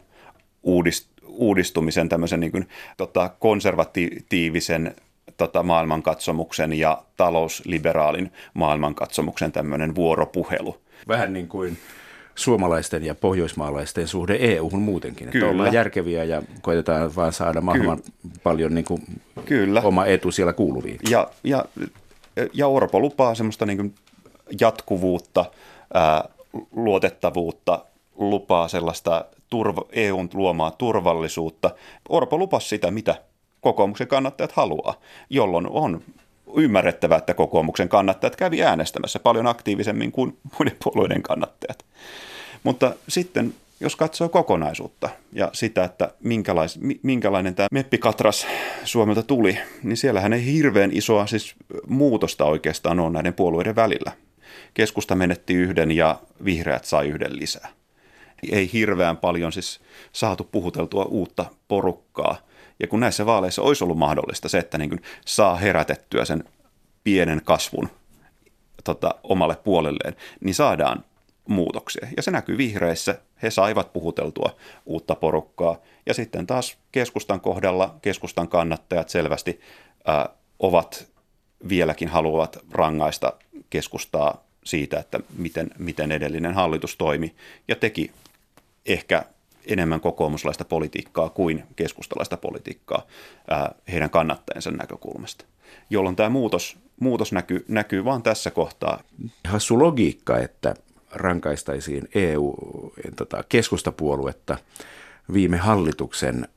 uudist, 0.63 1.12
uudistumisen, 1.35 2.09
tämmöisen 2.09 2.41
niin 2.41 2.53
kuin, 2.53 2.69
tota, 2.97 3.31
konservatiivisen 3.39 4.95
tota, 5.37 5.63
maailmankatsomuksen 5.63 6.73
ja 6.73 7.03
talousliberaalin 7.17 8.33
maailmankatsomuksen 8.55 9.53
tämmöinen 9.53 9.95
vuoropuhelu 9.95 10.77
vähän 11.09 11.33
niin 11.33 11.49
kuin 11.49 11.79
suomalaisten 12.35 13.05
ja 13.05 13.15
pohjoismaalaisten 13.15 14.09
suhde 14.09 14.37
EU-hun 14.41 14.83
muutenkin. 14.83 15.27
Että 15.27 15.39
Kyllä. 15.39 15.51
ollaan 15.51 15.73
järkeviä 15.73 16.25
ja 16.25 16.43
koitetaan 16.63 17.17
vaan 17.17 17.33
saada 17.33 17.61
mahdollisimman 17.61 18.03
Kyllä. 18.23 18.35
paljon 18.43 18.75
niin 18.75 18.85
kuin 18.85 19.03
Kyllä. 19.45 19.81
oma 19.81 20.07
etu 20.07 20.31
siellä 20.31 20.53
kuuluviin. 20.53 20.99
Ja, 21.11 21.31
ja, 21.45 21.65
ja 22.53 22.67
Orpo 22.67 23.01
lupaa 23.01 23.35
semmoista 23.35 23.67
niin 23.67 23.77
kuin 23.77 23.95
jatkuvuutta, 24.61 25.45
ää, 25.95 26.25
luotettavuutta, 26.77 27.85
lupaa 28.31 28.69
sellaista 28.69 29.25
turva, 29.51 29.83
EUn 29.93 30.29
luomaa 30.35 30.71
turvallisuutta. 30.71 31.71
Orpo 32.09 32.39
lupasi 32.39 32.69
sitä, 32.69 32.91
mitä 32.91 33.15
kokoomuksen 33.61 34.09
kannattajat 34.09 34.53
haluaa, 34.53 34.95
jolloin 35.31 35.67
on 35.71 36.03
ymmärrettävää, 36.57 37.19
että 37.19 37.35
kokoomuksen 37.35 37.89
kannattajat 37.89 38.37
kävi 38.37 38.63
äänestämässä 38.63 39.19
paljon 39.19 39.47
aktiivisemmin 39.47 40.13
kuin 40.13 40.39
muiden 40.59 40.77
puolueiden 40.85 41.23
kannattajat. 41.23 41.85
Mutta 42.63 42.95
sitten 43.09 43.55
jos 43.81 43.97
katsoo 43.97 44.29
kokonaisuutta 44.29 45.09
ja 45.33 45.51
sitä, 45.53 45.85
että 45.85 46.11
minkälais, 46.21 46.79
minkälainen 47.03 47.55
tämä 47.55 47.69
meppikatras 47.73 48.47
Suomelta 48.85 49.23
tuli, 49.23 49.59
niin 49.83 49.97
siellähän 49.97 50.33
ei 50.33 50.45
hirveän 50.45 50.91
isoa 50.93 51.27
siis 51.27 51.55
muutosta 51.87 52.45
oikeastaan 52.45 53.01
ole 53.01 53.11
näiden 53.11 53.35
puolueiden 53.35 53.77
välillä. 53.77 54.13
Keskusta 54.75 55.15
menetti 55.15 55.55
yhden 55.55 55.91
ja 55.91 56.21
vihreät 56.45 56.85
sai 56.85 57.09
yhden 57.09 57.37
lisää. 57.37 57.69
Ei 58.51 58.71
hirveän 58.73 59.17
paljon 59.17 59.53
siis 59.53 59.81
saatu 60.13 60.45
puhuteltua 60.45 61.05
uutta 61.05 61.47
porukkaa– 61.69 62.37
ja 62.83 62.89
kun 62.89 63.01
näissä 63.01 63.27
vaaleissa 63.27 63.63
olisi 63.63 63.85
ollut 63.85 63.99
mahdollista 63.99 64.49
se, 64.49 64.59
että 64.59 64.79
niin 64.79 64.91
kuin 64.91 65.03
saa 65.27 65.57
herätettyä 65.57 66.25
sen 66.25 66.45
pienen 67.05 67.41
kasvun 67.45 67.89
tota, 68.85 69.15
omalle 69.23 69.57
puolelleen, 69.57 70.17
niin 70.41 70.55
saadaan 70.55 71.05
muutoksia. 71.49 72.09
Ja 72.17 72.23
se 72.23 72.31
näkyy 72.31 72.59
vihreissä. 72.59 73.19
He 73.43 73.51
saivat 73.51 73.93
puhuteltua 73.93 74.57
uutta 74.87 75.15
porukkaa. 75.15 75.77
Ja 76.07 76.15
sitten 76.15 76.47
taas 76.47 76.77
keskustan 76.93 77.41
kohdalla 77.41 77.95
keskustan 78.03 78.49
kannattajat 78.49 79.09
selvästi 79.09 79.61
ää, 80.07 80.29
ovat 80.59 81.07
vieläkin 81.69 82.09
haluavat 82.09 82.59
rangaista 82.71 83.33
keskustaa 83.71 84.45
siitä, 84.65 85.01
että 85.01 85.21
miten, 85.37 85.71
miten 85.79 86.13
edellinen 86.13 86.55
hallitus 86.55 86.97
toimi 86.97 87.35
ja 87.69 87.77
teki 87.77 88.11
ehkä 88.87 89.25
enemmän 89.67 90.01
kokoomuslaista 90.01 90.65
politiikkaa 90.65 91.29
kuin 91.29 91.65
keskustalaista 91.77 92.37
politiikkaa 92.37 93.07
ää, 93.51 93.75
heidän 93.93 94.11
kannattajansa 94.11 94.71
näkökulmasta, 94.71 95.45
jolloin 95.91 96.17
tämä 96.17 96.29
muutos, 96.29 96.77
muutos 97.01 97.33
näkyy, 97.33 97.65
näkyy 97.69 98.05
vain 98.05 98.23
tässä 98.23 98.51
kohtaa. 98.51 99.03
Hassu 99.49 99.79
logiikka, 99.79 100.39
että 100.39 100.75
rankaistaisiin 101.11 102.09
EU-keskustapuoluetta 102.15 104.57
tota, 104.57 104.67
viime 105.33 105.57
hallituksen 105.57 106.49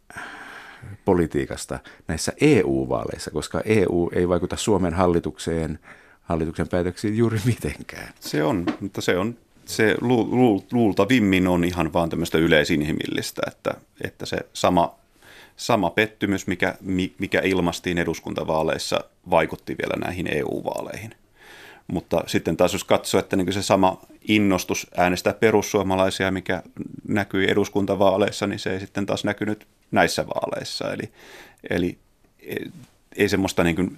politiikasta 1.05 1.79
näissä 2.07 2.33
EU-vaaleissa, 2.41 3.31
koska 3.31 3.61
EU 3.65 4.09
ei 4.13 4.29
vaikuta 4.29 4.55
Suomen 4.55 4.93
hallitukseen, 4.93 5.79
hallituksen 6.21 6.67
päätöksiin 6.67 7.17
juuri 7.17 7.39
mitenkään. 7.45 8.13
Se 8.19 8.43
on, 8.43 8.65
mutta 8.79 9.01
se 9.01 9.17
on 9.17 9.37
se 9.67 9.95
lu, 10.01 10.27
lu, 10.31 10.65
luultavimmin 10.71 11.47
on 11.47 11.63
ihan 11.63 11.93
vaan 11.93 12.09
tämmöistä 12.09 12.37
yleisinhimillistä, 12.37 13.41
että, 13.47 13.73
että 14.03 14.25
se 14.25 14.37
sama, 14.53 14.95
sama 15.57 15.89
pettymys, 15.89 16.47
mikä, 16.47 16.75
mikä 17.19 17.41
ilmastiin 17.43 17.97
eduskuntavaaleissa, 17.97 18.99
vaikutti 19.29 19.75
vielä 19.77 20.05
näihin 20.05 20.27
EU-vaaleihin. 20.27 21.11
Mutta 21.87 22.23
sitten 22.27 22.57
taas 22.57 22.73
jos 22.73 22.83
katsoo, 22.83 23.19
että 23.19 23.35
niin 23.35 23.53
se 23.53 23.61
sama 23.61 24.01
innostus 24.27 24.87
äänestää 24.97 25.33
perussuomalaisia, 25.33 26.31
mikä 26.31 26.63
näkyi 27.07 27.51
eduskuntavaaleissa, 27.51 28.47
niin 28.47 28.59
se 28.59 28.73
ei 28.73 28.79
sitten 28.79 29.05
taas 29.05 29.23
näkynyt 29.23 29.67
näissä 29.91 30.27
vaaleissa. 30.27 30.93
Eli, 30.93 31.11
eli 31.69 31.97
ei 33.15 33.29
semmoista 33.29 33.63
niin 33.63 33.75
kuin 33.75 33.97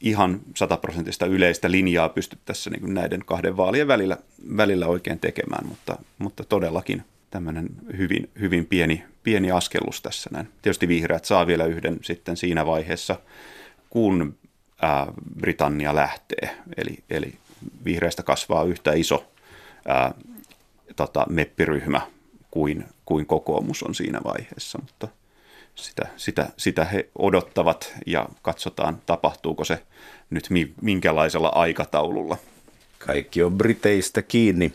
ihan 0.00 0.40
sataprosenttista 0.54 1.26
yleistä 1.26 1.70
linjaa 1.70 2.08
pysty 2.08 2.38
tässä 2.44 2.70
niin 2.70 2.94
näiden 2.94 3.24
kahden 3.24 3.56
vaalien 3.56 3.88
välillä, 3.88 4.16
välillä 4.56 4.86
oikein 4.86 5.18
tekemään, 5.18 5.66
mutta, 5.66 5.98
mutta 6.18 6.44
todellakin 6.44 7.02
tämmöinen 7.30 7.68
hyvin, 7.96 8.30
hyvin 8.40 8.66
pieni, 8.66 9.04
pieni 9.22 9.50
askellus 9.50 10.02
tässä 10.02 10.30
näin. 10.32 10.48
Tietysti 10.62 10.88
vihreät 10.88 11.24
saa 11.24 11.46
vielä 11.46 11.64
yhden 11.64 11.98
sitten 12.02 12.36
siinä 12.36 12.66
vaiheessa, 12.66 13.16
kun 13.90 14.34
ää, 14.82 15.06
Britannia 15.40 15.94
lähtee, 15.94 16.56
eli, 16.76 16.98
eli 17.10 17.34
vihreistä 17.84 18.22
kasvaa 18.22 18.64
yhtä 18.64 18.92
iso 18.92 19.26
ää, 19.88 20.14
tota, 20.96 21.26
meppiryhmä 21.28 22.00
kuin, 22.50 22.84
kuin 23.04 23.26
kokoomus 23.26 23.82
on 23.82 23.94
siinä 23.94 24.20
vaiheessa, 24.24 24.78
mutta– 24.78 25.08
sitä, 25.74 26.02
sitä, 26.16 26.48
sitä 26.56 26.84
he 26.84 27.08
odottavat 27.18 27.92
ja 28.06 28.28
katsotaan, 28.42 28.98
tapahtuuko 29.06 29.64
se 29.64 29.82
nyt 30.30 30.48
minkälaisella 30.82 31.48
aikataululla. 31.48 32.36
Kaikki 32.98 33.42
on 33.42 33.58
Briteistä 33.58 34.22
kiinni. 34.22 34.72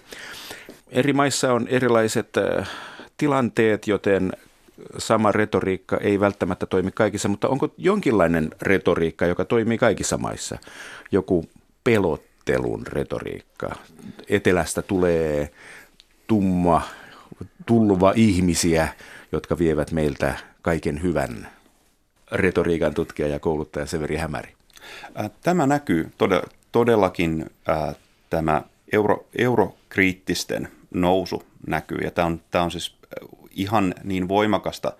Eri 0.89 1.13
maissa 1.13 1.53
on 1.53 1.67
erilaiset 1.67 2.37
äh, 2.37 2.69
tilanteet, 3.17 3.87
joten 3.87 4.33
sama 4.97 5.31
retoriikka 5.31 5.97
ei 5.97 6.19
välttämättä 6.19 6.65
toimi 6.65 6.91
kaikissa, 6.91 7.29
mutta 7.29 7.47
onko 7.49 7.73
jonkinlainen 7.77 8.49
retoriikka, 8.61 9.25
joka 9.25 9.45
toimii 9.45 9.77
kaikissa 9.77 10.17
maissa? 10.17 10.57
Joku 11.11 11.45
pelottelun 11.83 12.87
retoriikka. 12.87 13.75
Etelästä 14.29 14.81
tulee 14.81 15.51
tumma, 16.27 16.81
tulva 17.65 18.13
ihmisiä, 18.15 18.87
jotka 19.31 19.57
vievät 19.57 19.91
meiltä 19.91 20.35
kaiken 20.61 21.01
hyvän. 21.01 21.47
Retoriikan 22.31 22.93
tutkija 22.93 23.27
ja 23.27 23.39
kouluttaja 23.39 23.85
Severi 23.85 24.15
Hämäri. 24.15 24.53
Tämä 25.41 25.67
näkyy 25.67 26.11
todellakin 26.71 27.49
tämä 28.29 28.61
euro, 28.93 29.27
eurokriittisten 29.37 30.67
nousu 30.93 31.43
näkyy. 31.67 31.97
Ja 31.97 32.11
tämä 32.11 32.25
on, 32.25 32.41
tämä 32.51 32.63
on 32.63 32.71
siis 32.71 32.95
ihan 33.51 33.93
niin 34.03 34.27
voimakasta 34.27 34.93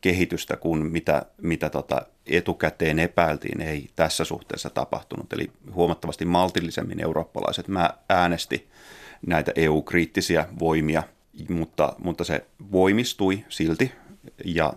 kehitystä 0.00 0.56
kuin 0.56 0.86
mitä, 0.86 1.22
mitä 1.42 1.70
tota 1.70 2.02
etukäteen 2.26 2.98
epäiltiin, 2.98 3.60
ei 3.60 3.90
tässä 3.96 4.24
suhteessa 4.24 4.70
tapahtunut. 4.70 5.32
Eli 5.32 5.50
huomattavasti 5.72 6.24
maltillisemmin 6.24 7.00
eurooppalaiset 7.00 7.68
mä 7.68 7.90
äänesti 8.08 8.68
näitä 9.26 9.52
EU-kriittisiä 9.56 10.46
voimia, 10.58 11.02
mutta, 11.48 11.96
mutta 11.98 12.24
se 12.24 12.46
voimistui 12.72 13.44
silti 13.48 13.92
ja 14.44 14.72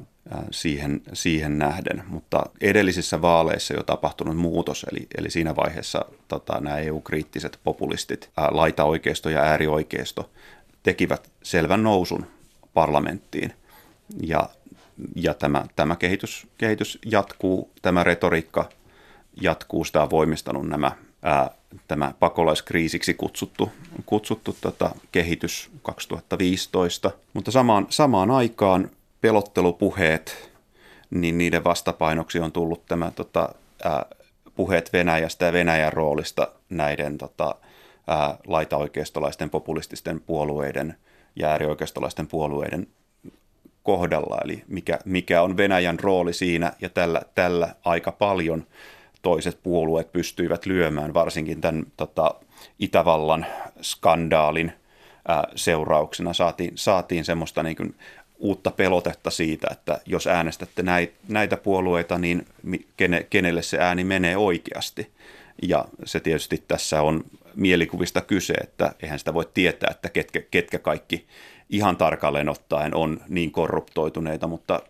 siihen, 0.52 1.02
siihen 1.14 1.60
nähden, 1.60 2.04
mutta 2.08 2.44
edellisissä 2.62 3.22
vaaleissa 3.22 3.74
jo 3.74 3.84
tapahtunut 3.84 4.38
muutos, 4.38 4.86
eli, 4.92 5.08
eli 5.18 5.30
siinä 5.30 5.56
vaiheessa 5.56 6.06
tota, 6.28 6.62
nämä 6.62 6.78
EU-kriittiset 6.78 7.60
populistit, 7.64 8.30
ää, 8.38 8.48
laitaoikeisto 8.52 9.30
ja 9.30 9.42
äärioikeisto, 9.42 10.30
tekivät 10.84 11.32
selvän 11.44 11.84
nousun 11.84 12.26
parlamenttiin. 12.74 13.54
Ja, 14.24 14.50
ja 15.16 15.34
tämä, 15.34 15.66
tämä 15.76 15.96
kehitys, 15.96 16.48
kehitys 16.58 17.00
jatkuu, 17.06 17.72
tämä 17.82 18.04
retoriikka 18.04 18.70
jatkuu, 19.42 19.84
sitä 19.84 20.04
on 20.04 20.10
voimistanut 20.10 20.68
nämä, 20.70 20.92
ää, 21.22 21.50
tämä 21.88 22.14
pakolaiskriisiksi 22.20 23.14
kutsuttu, 23.14 23.72
kutsuttu 24.06 24.58
tota, 24.62 24.96
kehitys 25.12 25.70
2015. 25.82 27.12
Mutta 27.34 27.52
samaan, 27.52 27.88
samaan 27.90 28.32
aikaan 28.32 28.90
pelottelupuheet, 29.22 30.52
niin 31.10 31.38
niiden 31.38 31.64
vastapainoksi 31.64 32.40
on 32.40 32.52
tullut 32.52 32.86
tämä 32.86 33.12
tota, 33.12 33.50
ää, 33.84 34.06
puheet 34.56 34.94
Venäjästä 34.94 35.46
ja 35.46 35.54
Venäjän 35.54 35.94
roolista 35.94 36.48
näiden 36.70 37.18
tota, 37.18 37.56
ää, 38.08 38.38
laitaoikeistolaisten 38.48 39.50
populististen 39.50 40.22
puolueiden 40.22 40.96
ja 41.36 41.50
äärioikeistolaisten 41.50 42.28
puolueiden 42.28 42.88
kohdalla, 43.84 44.38
eli 44.46 44.64
mikä, 44.68 45.00
mikä 45.06 45.42
on 45.42 45.58
Venäjän 45.58 46.00
rooli 46.00 46.34
siinä, 46.34 46.74
ja 46.82 46.90
tällä, 46.90 47.22
tällä 47.36 47.76
aika 47.86 48.12
paljon 48.12 48.68
toiset 49.22 49.60
puolueet 49.64 50.12
pystyivät 50.12 50.66
lyömään, 50.66 51.14
varsinkin 51.14 51.62
tämän 51.62 51.86
tota, 51.98 52.36
Itävallan 52.80 53.46
skandaalin 53.82 54.72
ää, 55.28 55.44
seurauksena. 55.56 56.34
Saatiin, 56.34 56.72
saatiin 56.76 57.26
semmoista 57.26 57.64
niin 57.64 57.76
kuin 57.76 57.96
uutta 58.40 58.72
pelotetta 58.72 59.30
siitä, 59.30 59.68
että 59.72 60.00
jos 60.06 60.28
äänestätte 60.28 60.84
näitä 61.28 61.58
puolueita, 61.58 62.18
niin 62.18 62.48
kenelle 63.30 63.62
se 63.62 63.78
ääni 63.80 64.04
menee 64.04 64.38
oikeasti. 64.38 65.12
Ja 65.62 65.86
se 66.06 66.20
tietysti 66.20 66.64
tässä 66.68 67.02
on 67.02 67.24
mielikuvista 67.56 68.22
kyse, 68.22 68.54
että 68.54 68.96
eihän 69.04 69.20
sitä 69.20 69.34
voi 69.34 69.46
tietää, 69.54 69.92
että 69.92 70.10
ketkä, 70.10 70.42
ketkä 70.52 70.80
kaikki 70.80 71.26
ihan 71.70 71.98
tarkalleen 71.98 72.50
ottaen 72.50 72.96
on 72.96 73.22
niin 73.30 73.52
korruptoituneita, 73.52 74.48
mutta 74.48 74.82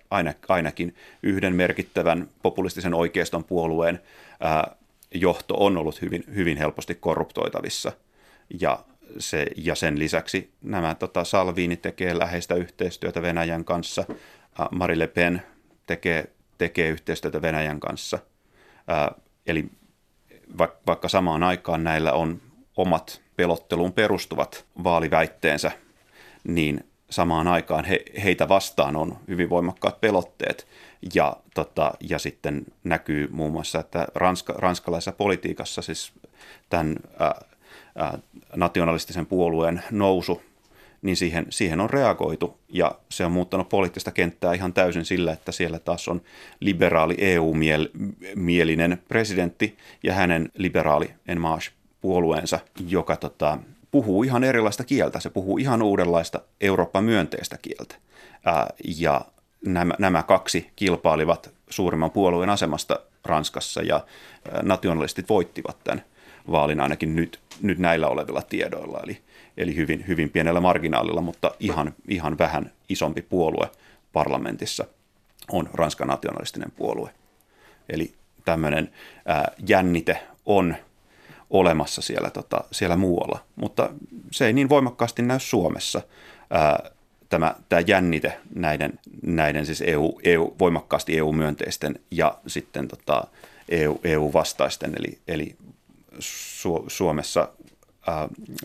ainakin 0.49 0.95
yhden 1.23 1.55
merkittävän 1.55 2.27
populistisen 2.43 2.93
oikeiston 2.93 3.43
puolueen 3.43 3.99
johto 5.13 5.53
on 5.57 5.77
ollut 5.77 6.01
hyvin, 6.01 6.23
hyvin 6.35 6.57
helposti 6.57 6.95
korruptoitavissa. 6.95 7.91
Ja 8.59 8.79
se, 9.19 9.45
ja 9.55 9.75
sen 9.75 9.99
lisäksi 9.99 10.51
nämä 10.61 10.95
tota, 10.95 11.23
Salviini 11.23 11.77
tekee 11.77 12.17
läheistä 12.17 12.55
yhteistyötä 12.55 13.21
Venäjän 13.21 13.65
kanssa, 13.65 14.05
Marie 14.71 14.99
Le 14.99 15.07
Pen 15.07 15.41
tekee, 15.85 16.31
tekee 16.57 16.89
yhteistyötä 16.89 17.41
Venäjän 17.41 17.79
kanssa. 17.79 18.19
Ää, 18.87 19.11
eli 19.47 19.65
vaikka 20.87 21.09
samaan 21.09 21.43
aikaan 21.43 21.83
näillä 21.83 22.13
on 22.13 22.41
omat 22.77 23.21
pelotteluun 23.35 23.93
perustuvat 23.93 24.65
vaaliväitteensä, 24.83 25.71
niin 26.43 26.83
samaan 27.09 27.47
aikaan 27.47 27.85
he, 27.85 28.03
heitä 28.23 28.49
vastaan 28.49 28.95
on 28.95 29.17
hyvin 29.27 29.49
voimakkaat 29.49 30.01
pelotteet. 30.01 30.67
Ja, 31.13 31.37
tota, 31.55 31.93
ja 32.09 32.19
sitten 32.19 32.65
näkyy 32.83 33.27
muun 33.31 33.51
muassa, 33.51 33.79
että 33.79 34.07
ranska, 34.15 34.53
ranskalaisessa 34.53 35.11
politiikassa 35.11 35.81
siis 35.81 36.13
tämän 36.69 36.95
ää, 37.19 37.41
nationalistisen 38.55 39.25
puolueen 39.25 39.83
nousu, 39.91 40.41
niin 41.01 41.17
siihen, 41.17 41.45
siihen 41.49 41.79
on 41.79 41.89
reagoitu 41.89 42.59
ja 42.69 42.91
se 43.09 43.25
on 43.25 43.31
muuttanut 43.31 43.69
poliittista 43.69 44.11
kenttää 44.11 44.53
ihan 44.53 44.73
täysin 44.73 45.05
sillä, 45.05 45.31
että 45.31 45.51
siellä 45.51 45.79
taas 45.79 46.07
on 46.07 46.21
liberaali 46.59 47.15
EU-mielinen 47.17 49.01
presidentti 49.07 49.77
ja 50.03 50.13
hänen 50.13 50.51
liberaali 50.57 51.09
En 51.27 51.39
puolueensa, 52.01 52.59
joka 52.87 53.15
tota, 53.15 53.57
puhuu 53.91 54.23
ihan 54.23 54.43
erilaista 54.43 54.83
kieltä. 54.83 55.19
Se 55.19 55.29
puhuu 55.29 55.57
ihan 55.57 55.81
uudenlaista 55.81 56.41
Eurooppa-myönteistä 56.61 57.57
kieltä. 57.61 57.95
Ää, 58.45 58.67
ja 58.97 59.21
nämä, 59.65 59.93
nämä 59.99 60.23
kaksi 60.23 60.69
kilpailivat 60.75 61.53
suurimman 61.69 62.11
puolueen 62.11 62.49
asemasta 62.49 62.99
Ranskassa 63.25 63.81
ja 63.81 64.05
nationalistit 64.61 65.29
voittivat 65.29 65.77
tämän 65.83 66.03
vaalin 66.51 66.79
ainakin 66.79 67.15
nyt, 67.15 67.39
nyt 67.61 67.79
näillä 67.79 68.07
olevilla 68.07 68.41
tiedoilla, 68.41 68.99
eli, 69.03 69.17
eli 69.57 69.75
hyvin, 69.75 70.05
hyvin 70.07 70.29
pienellä 70.29 70.59
marginaalilla, 70.59 71.21
mutta 71.21 71.51
ihan, 71.59 71.93
ihan 72.07 72.37
vähän 72.37 72.71
isompi 72.89 73.21
puolue 73.21 73.69
parlamentissa 74.13 74.85
on 75.51 75.69
Ranskan 75.73 76.07
nationalistinen 76.07 76.71
puolue. 76.71 77.09
Eli 77.89 78.13
tämmöinen 78.45 78.91
ää, 79.25 79.51
jännite 79.67 80.23
on 80.45 80.75
olemassa 81.49 82.01
siellä, 82.01 82.29
tota, 82.29 82.63
siellä 82.71 82.95
muualla, 82.95 83.39
mutta 83.55 83.89
se 84.31 84.45
ei 84.45 84.53
niin 84.53 84.69
voimakkaasti 84.69 85.21
näy 85.21 85.39
Suomessa. 85.39 86.01
Ää, 86.49 86.89
tämä, 87.29 87.55
tämä 87.69 87.81
jännite 87.87 88.39
näiden, 88.55 88.99
näiden 89.21 89.65
siis 89.65 89.83
EU, 89.85 90.19
EU, 90.23 90.55
voimakkaasti 90.59 91.17
EU-myönteisten 91.17 91.99
ja 92.11 92.37
sitten 92.47 92.87
tota, 92.87 93.27
EU, 93.69 93.99
EU-vastaisten, 94.03 94.93
eli, 94.99 95.17
eli 95.27 95.55
Su- 96.19 96.85
Suomessa 96.87 97.49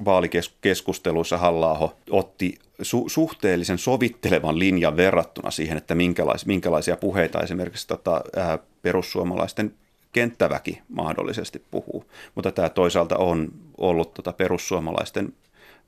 vaalikeskusteluissa 0.04 1.38
halla 1.38 1.94
otti 2.10 2.58
su- 2.82 3.08
suhteellisen 3.08 3.78
sovittelevan 3.78 4.58
linjan 4.58 4.96
verrattuna 4.96 5.50
siihen, 5.50 5.76
että 5.76 5.94
minkälais- 5.94 6.46
minkälaisia 6.46 6.96
puheita 6.96 7.40
esimerkiksi 7.40 7.88
tota, 7.88 8.22
äh, 8.38 8.58
perussuomalaisten 8.82 9.74
kenttäväki 10.12 10.82
mahdollisesti 10.88 11.62
puhuu. 11.70 12.04
Mutta 12.34 12.52
tämä 12.52 12.68
toisaalta 12.68 13.16
on 13.16 13.48
ollut 13.78 14.14
tota 14.14 14.32
perussuomalaisten 14.32 15.32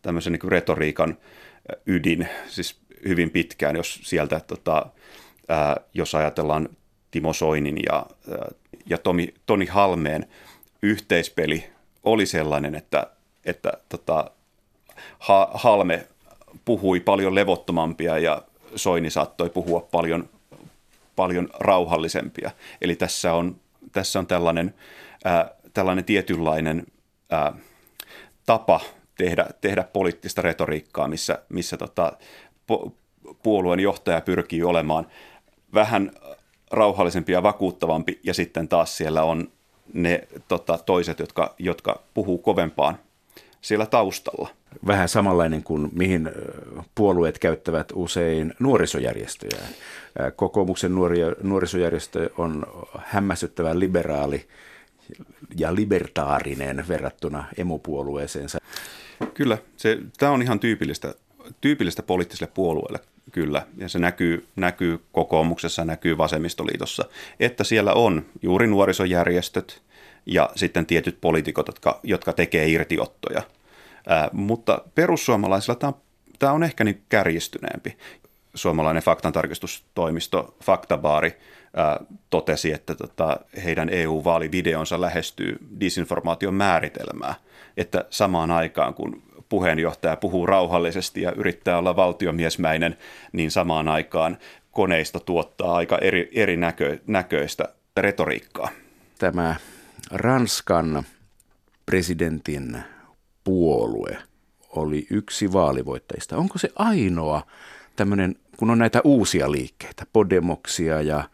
tämmöisen 0.02 0.32
niin 0.32 0.50
retoriikan 0.52 1.16
ydin, 1.86 2.28
siis 2.48 2.76
hyvin 3.08 3.30
pitkään, 3.30 3.76
jos 3.76 4.00
sieltä, 4.02 4.40
tota, 4.40 4.86
äh, 5.50 5.84
jos 5.94 6.14
ajatellaan 6.14 6.68
Timo 7.10 7.32
Soinin 7.32 7.76
ja, 7.86 8.06
äh, 8.32 8.54
ja 8.86 8.98
Tomi, 8.98 9.34
Toni 9.46 9.66
Halmeen 9.66 10.26
yhteispeli 10.84 11.70
oli 12.02 12.26
sellainen, 12.26 12.74
että, 12.74 13.06
että 13.44 13.72
tota, 13.88 14.30
ha, 15.18 15.50
Halme 15.54 16.06
puhui 16.64 17.00
paljon 17.00 17.34
levottomampia 17.34 18.18
ja 18.18 18.42
Soini 18.76 19.10
saattoi 19.10 19.50
puhua 19.50 19.80
paljon, 19.80 20.28
paljon 21.16 21.48
rauhallisempia. 21.60 22.50
Eli 22.80 22.96
tässä 22.96 23.34
on, 23.34 23.56
tässä 23.92 24.18
on 24.18 24.26
tällainen, 24.26 24.74
ää, 25.24 25.50
tällainen 25.74 26.04
tietynlainen 26.04 26.86
ää, 27.30 27.52
tapa 28.46 28.80
tehdä, 29.18 29.46
tehdä 29.60 29.84
poliittista 29.92 30.42
retoriikkaa, 30.42 31.08
missä, 31.08 31.38
missä 31.48 31.76
tota, 31.76 32.12
puolueen 33.42 33.80
johtaja 33.80 34.20
pyrkii 34.20 34.62
olemaan 34.62 35.06
vähän 35.74 36.10
rauhallisempi 36.70 37.32
ja 37.32 37.42
vakuuttavampi, 37.42 38.20
ja 38.22 38.34
sitten 38.34 38.68
taas 38.68 38.96
siellä 38.96 39.22
on 39.22 39.48
ne 39.92 40.28
tota, 40.48 40.78
toiset, 40.78 41.18
jotka, 41.18 41.54
jotka 41.58 42.02
puhuu 42.14 42.38
kovempaan 42.38 42.98
siellä 43.60 43.86
taustalla. 43.86 44.48
Vähän 44.86 45.08
samanlainen 45.08 45.62
kuin 45.62 45.88
mihin 45.92 46.30
puolueet 46.94 47.38
käyttävät 47.38 47.92
usein 47.94 48.54
nuorisojärjestöjä. 48.58 49.60
Kokoomuksen 50.36 50.94
nuori, 50.94 51.18
nuorisojärjestö 51.42 52.30
on 52.38 52.66
hämmästyttävän 52.98 53.80
liberaali 53.80 54.48
ja 55.56 55.74
libertaarinen 55.74 56.84
verrattuna 56.88 57.44
emopuolueeseensa. 57.58 58.58
Kyllä, 59.34 59.58
se, 59.76 59.98
tämä 60.18 60.32
on 60.32 60.42
ihan 60.42 60.60
tyypillistä, 60.60 61.14
tyypillistä 61.60 62.02
poliittiselle 62.02 62.52
puolueelle. 62.54 62.98
Kyllä, 63.32 63.66
ja 63.76 63.88
se 63.88 63.98
näkyy, 63.98 64.46
näkyy 64.56 65.04
kokoomuksessa, 65.12 65.84
näkyy 65.84 66.18
vasemmistoliitossa, 66.18 67.04
että 67.40 67.64
siellä 67.64 67.92
on 67.92 68.26
juuri 68.42 68.66
nuorisojärjestöt 68.66 69.82
ja 70.26 70.50
sitten 70.54 70.86
tietyt 70.86 71.18
poliitikot, 71.20 71.66
jotka, 71.66 72.00
jotka 72.02 72.32
tekee 72.32 72.68
irtiottoja. 72.68 73.42
Ää, 74.06 74.28
mutta 74.32 74.82
perussuomalaisilla 74.94 75.74
tämä 75.74 75.88
on, 75.88 76.00
tämä 76.38 76.52
on 76.52 76.62
ehkä 76.62 76.84
niin 76.84 77.02
kärjistyneempi. 77.08 77.96
Suomalainen 78.54 79.02
faktantarkistustoimisto 79.02 80.56
Faktabaari 80.64 81.38
ää, 81.76 82.00
totesi, 82.30 82.72
että 82.72 82.94
tota, 82.94 83.40
heidän 83.64 83.88
EU-vaalivideonsa 83.88 85.00
lähestyy 85.00 85.58
disinformaation 85.80 86.54
määritelmää, 86.54 87.34
että 87.76 88.04
samaan 88.10 88.50
aikaan 88.50 88.94
kun 88.94 89.22
puheenjohtaja 89.54 90.16
puhuu 90.16 90.46
rauhallisesti 90.46 91.22
ja 91.22 91.32
yrittää 91.32 91.78
olla 91.78 91.96
valtiomiesmäinen, 91.96 92.96
niin 93.32 93.50
samaan 93.50 93.88
aikaan 93.88 94.38
koneisto 94.70 95.20
tuottaa 95.20 95.76
aika 95.76 95.98
eri, 95.98 96.30
eri 96.32 96.56
näkö, 96.56 96.98
näköistä 97.06 97.68
retoriikkaa. 97.96 98.68
Tämä 99.18 99.56
Ranskan 100.10 101.02
presidentin 101.86 102.78
puolue 103.44 104.18
oli 104.70 105.06
yksi 105.10 105.52
vaalivoittajista. 105.52 106.36
Onko 106.36 106.58
se 106.58 106.68
ainoa 106.76 107.42
tämmöinen, 107.96 108.34
kun 108.56 108.70
on 108.70 108.78
näitä 108.78 109.00
uusia 109.04 109.52
liikkeitä, 109.52 110.06
podemoksia 110.12 111.02
ja 111.02 111.24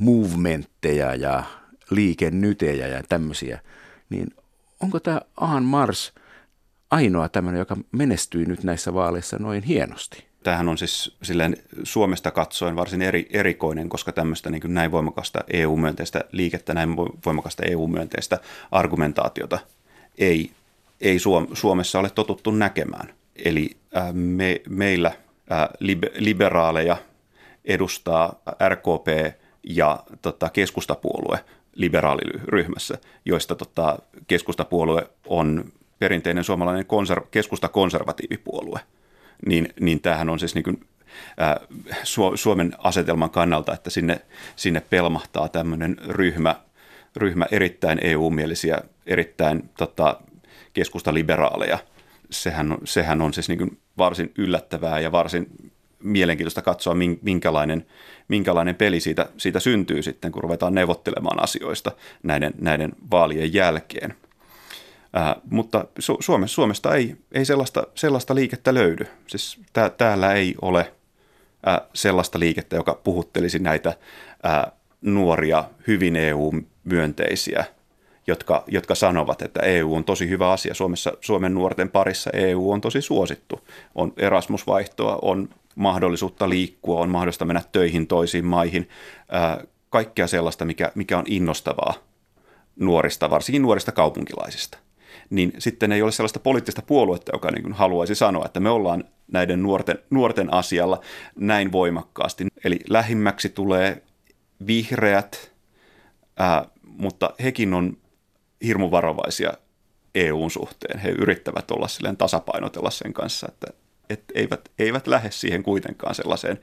movementteja 0.00 1.14
ja 1.14 1.42
liikennytejä 1.90 2.86
ja 2.86 3.02
tämmöisiä, 3.08 3.60
niin 4.10 4.34
onko 4.80 5.00
tämä 5.00 5.20
Ahan 5.36 5.64
Mars– 5.64 6.12
ainoa 6.90 7.28
tämmöinen, 7.28 7.58
joka 7.58 7.76
menestyi 7.92 8.44
nyt 8.44 8.64
näissä 8.64 8.94
vaaleissa 8.94 9.36
noin 9.40 9.62
hienosti. 9.62 10.26
Tämähän 10.42 10.68
on 10.68 10.78
siis 10.78 11.16
silleen 11.22 11.56
Suomesta 11.82 12.30
katsoen 12.30 12.76
varsin 12.76 13.02
eri, 13.02 13.26
erikoinen, 13.30 13.88
koska 13.88 14.12
tämmöistä 14.12 14.50
niin 14.50 14.62
näin 14.66 14.90
voimakasta 14.90 15.40
EU-myönteistä 15.52 16.24
liikettä, 16.32 16.74
näin 16.74 16.96
voimakasta 16.96 17.62
EU-myönteistä 17.70 18.38
argumentaatiota 18.70 19.58
ei, 20.18 20.50
ei 21.00 21.18
Suom- 21.18 21.48
Suomessa 21.52 21.98
ole 21.98 22.10
totuttu 22.10 22.50
näkemään. 22.50 23.14
Eli 23.44 23.70
äh, 23.96 24.12
me, 24.12 24.60
meillä 24.68 25.08
äh, 25.52 25.68
libe, 25.80 26.10
liberaaleja 26.14 26.96
edustaa 27.64 28.40
RKP 28.68 29.36
ja 29.62 30.02
tota, 30.22 30.50
keskustapuolue 30.50 31.44
liberaaliryhmässä, 31.74 32.98
joista 33.24 33.54
tota, 33.54 33.98
keskustapuolue 34.26 35.10
on 35.26 35.72
perinteinen 36.06 36.44
suomalainen 36.44 36.84
konser- 36.86 37.26
keskusta-konservatiivipuolue, 37.30 38.80
niin, 39.46 39.68
niin 39.80 40.00
tämähän 40.00 40.30
on 40.30 40.38
siis 40.38 40.54
niin 40.54 40.64
kuin, 40.64 40.86
ää, 41.38 41.60
Su- 41.90 42.36
Suomen 42.36 42.72
asetelman 42.78 43.30
kannalta, 43.30 43.74
että 43.74 43.90
sinne, 43.90 44.20
sinne 44.56 44.80
pelmahtaa 44.80 45.48
tämmöinen 45.48 45.96
ryhmä, 46.08 46.54
ryhmä 47.16 47.46
erittäin 47.50 47.98
EU-mielisiä, 48.02 48.78
erittäin 49.06 49.70
tota, 49.76 50.20
keskustaliberaaleja. 50.72 51.78
Sehän, 52.30 52.78
sehän 52.84 53.22
on 53.22 53.34
siis 53.34 53.48
niin 53.48 53.58
kuin 53.58 53.78
varsin 53.98 54.32
yllättävää 54.38 55.00
ja 55.00 55.12
varsin 55.12 55.46
mielenkiintoista 56.02 56.62
katsoa, 56.62 56.94
minkälainen, 57.22 57.86
minkälainen 58.28 58.74
peli 58.74 59.00
siitä, 59.00 59.26
siitä 59.36 59.60
syntyy 59.60 60.02
sitten, 60.02 60.32
kun 60.32 60.42
ruvetaan 60.42 60.74
neuvottelemaan 60.74 61.42
asioista 61.42 61.92
näiden, 62.22 62.54
näiden 62.58 62.92
vaalien 63.10 63.54
jälkeen. 63.54 64.14
Ää, 65.16 65.36
mutta 65.50 65.84
Su- 66.00 66.16
Suomessa, 66.20 66.54
Suomesta 66.54 66.94
ei, 66.94 67.16
ei 67.32 67.44
sellaista, 67.44 67.86
sellaista 67.94 68.34
liikettä 68.34 68.74
löydy. 68.74 69.06
Siis 69.26 69.60
tää, 69.72 69.90
täällä 69.90 70.32
ei 70.32 70.54
ole 70.62 70.92
ää, 71.66 71.80
sellaista 71.94 72.38
liikettä, 72.38 72.76
joka 72.76 73.00
puhuttelisi 73.04 73.58
näitä 73.58 73.94
ää, 74.42 74.72
nuoria, 75.00 75.64
hyvin 75.86 76.16
EU-myönteisiä, 76.16 77.64
jotka, 78.26 78.64
jotka 78.66 78.94
sanovat, 78.94 79.42
että 79.42 79.60
EU 79.60 79.94
on 79.94 80.04
tosi 80.04 80.28
hyvä 80.28 80.50
asia. 80.52 80.74
Suomessa, 80.74 81.12
Suomen 81.20 81.54
nuorten 81.54 81.90
parissa 81.90 82.30
EU 82.32 82.70
on 82.70 82.80
tosi 82.80 83.00
suosittu. 83.02 83.60
On 83.94 84.12
Erasmus-vaihtoa, 84.16 85.18
on 85.22 85.48
mahdollisuutta 85.74 86.48
liikkua, 86.48 87.00
on 87.00 87.10
mahdollista 87.10 87.44
mennä 87.44 87.62
töihin 87.72 88.06
toisiin 88.06 88.44
maihin. 88.44 88.88
Ää, 89.28 89.64
kaikkea 89.90 90.26
sellaista, 90.26 90.64
mikä, 90.64 90.92
mikä 90.94 91.18
on 91.18 91.24
innostavaa 91.26 91.94
nuorista, 92.76 93.30
varsinkin 93.30 93.62
nuorista 93.62 93.92
kaupunkilaisista 93.92 94.85
niin 95.30 95.52
sitten 95.58 95.92
ei 95.92 96.02
ole 96.02 96.12
sellaista 96.12 96.40
poliittista 96.40 96.82
puoluetta, 96.82 97.32
joka 97.34 97.50
niin 97.50 97.62
kuin 97.62 97.72
haluaisi 97.72 98.14
sanoa, 98.14 98.44
että 98.44 98.60
me 98.60 98.70
ollaan 98.70 99.04
näiden 99.32 99.62
nuorten, 99.62 99.98
nuorten 100.10 100.54
asialla 100.54 101.00
näin 101.36 101.72
voimakkaasti. 101.72 102.46
Eli 102.64 102.80
lähimmäksi 102.88 103.48
tulee 103.48 104.02
vihreät, 104.66 105.52
ää, 106.36 106.64
mutta 106.82 107.30
hekin 107.42 107.74
on 107.74 107.96
hirmu 108.64 108.90
varovaisia 108.90 109.52
EUn 110.14 110.50
suhteen. 110.50 110.98
He 110.98 111.08
yrittävät 111.08 111.70
olla 111.70 111.88
silleen 111.88 112.16
tasapainotella 112.16 112.90
sen 112.90 113.12
kanssa, 113.12 113.46
että 113.48 113.66
et 114.10 114.24
eivät, 114.34 114.60
eivät 114.78 115.06
lähde 115.06 115.30
siihen 115.30 115.62
kuitenkaan 115.62 116.14
sellaiseen 116.14 116.60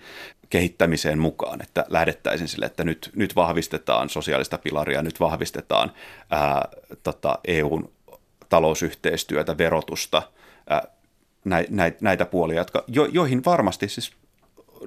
kehittämiseen 0.49 1.19
mukaan, 1.19 1.61
että 1.61 1.85
lähdettäisiin 1.89 2.47
sille, 2.47 2.65
että 2.65 2.83
nyt, 2.83 3.11
nyt 3.15 3.35
vahvistetaan 3.35 4.09
sosiaalista 4.09 4.57
pilaria, 4.57 5.01
nyt 5.01 5.19
vahvistetaan 5.19 5.91
ää, 6.29 6.67
tota, 7.03 7.39
EUn 7.47 7.91
talousyhteistyötä, 8.53 9.57
verotusta, 9.57 10.21
näitä 12.01 12.25
puolia, 12.25 12.57
jotka, 12.57 12.83
jo, 12.87 13.05
joihin 13.05 13.45
varmasti 13.45 13.89
siis 13.89 14.11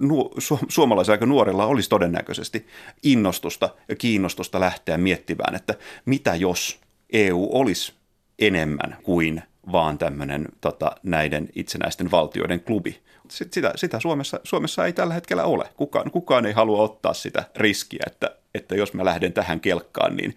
nu, 0.01 0.31
su, 0.39 0.59
suomalaisilla 0.69 1.15
aika 1.15 1.27
nuorilla 1.27 1.67
olisi 1.67 1.89
todennäköisesti 1.89 2.67
innostusta 3.03 3.69
ja 3.89 3.97
kiinnostusta 3.97 4.61
lähteä 4.61 4.99
miettimään, 4.99 5.55
että 5.55 5.75
mitä 6.05 6.35
jos 6.35 6.81
EU 7.13 7.49
olisi 7.53 7.93
enemmän 8.39 8.97
kuin 9.03 9.43
vaan 9.73 9.99
tämmöinen 9.99 10.49
tota, 10.61 10.93
näiden 11.03 11.49
itsenäisten 11.55 12.11
valtioiden 12.11 12.61
klubi. 12.61 12.99
Sitä, 13.29 13.73
sitä 13.77 14.01
Suomessa, 14.01 14.41
Suomessa 14.45 14.87
ei 14.87 14.93
tällä 14.93 15.15
hetkellä 15.15 15.45
ole. 15.45 15.65
Kukaan, 15.77 16.11
kukaan 16.11 16.47
ei 16.47 16.53
halua 16.53 16.83
ottaa 16.83 17.15
sitä 17.15 17.45
riskiä, 17.57 18.03
että, 18.07 18.37
että 18.55 18.75
jos 18.75 18.95
mä 18.95 19.05
lähden 19.05 19.33
tähän 19.33 19.61
kelkkaan, 19.61 20.17
niin 20.17 20.37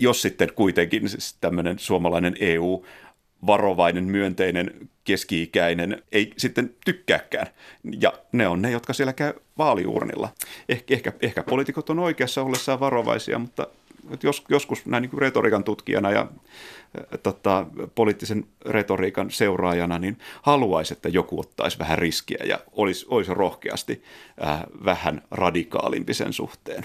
jos 0.00 0.22
sitten 0.22 0.52
kuitenkin 0.54 1.08
siis 1.08 1.36
tämmöinen 1.40 1.78
suomalainen 1.78 2.36
EU 2.40 2.84
varovainen, 3.46 4.04
myönteinen, 4.04 4.88
keski-ikäinen 5.04 6.02
ei 6.12 6.32
sitten 6.36 6.74
tykkääkään. 6.84 7.46
Ja 8.00 8.12
ne 8.32 8.48
on 8.48 8.62
ne, 8.62 8.70
jotka 8.70 8.92
siellä 8.92 9.12
käy 9.12 9.32
vaaliurnilla. 9.58 10.28
Eh, 10.68 10.84
ehkä, 10.90 11.12
ehkä 11.20 11.42
poliitikot 11.42 11.90
on 11.90 11.98
oikeassa 11.98 12.42
ollessaan 12.42 12.80
varovaisia, 12.80 13.38
mutta 13.38 13.66
jos, 14.22 14.44
joskus 14.48 14.86
näin 14.86 15.02
niin 15.02 15.10
kuin 15.10 15.20
retoriikan 15.20 15.64
tutkijana 15.64 16.10
ja 16.10 16.28
tota, 17.22 17.66
poliittisen 17.94 18.44
retoriikan 18.66 19.30
seuraajana, 19.30 19.98
niin 19.98 20.18
haluaisi, 20.42 20.94
että 20.94 21.08
joku 21.08 21.40
ottaisi 21.40 21.78
vähän 21.78 21.98
riskiä 21.98 22.44
ja 22.44 22.60
olisi, 22.72 23.06
olisi 23.08 23.34
rohkeasti 23.34 24.02
äh, 24.44 24.62
vähän 24.84 25.22
radikaalimpi 25.30 26.14
sen 26.14 26.32
suhteen. 26.32 26.84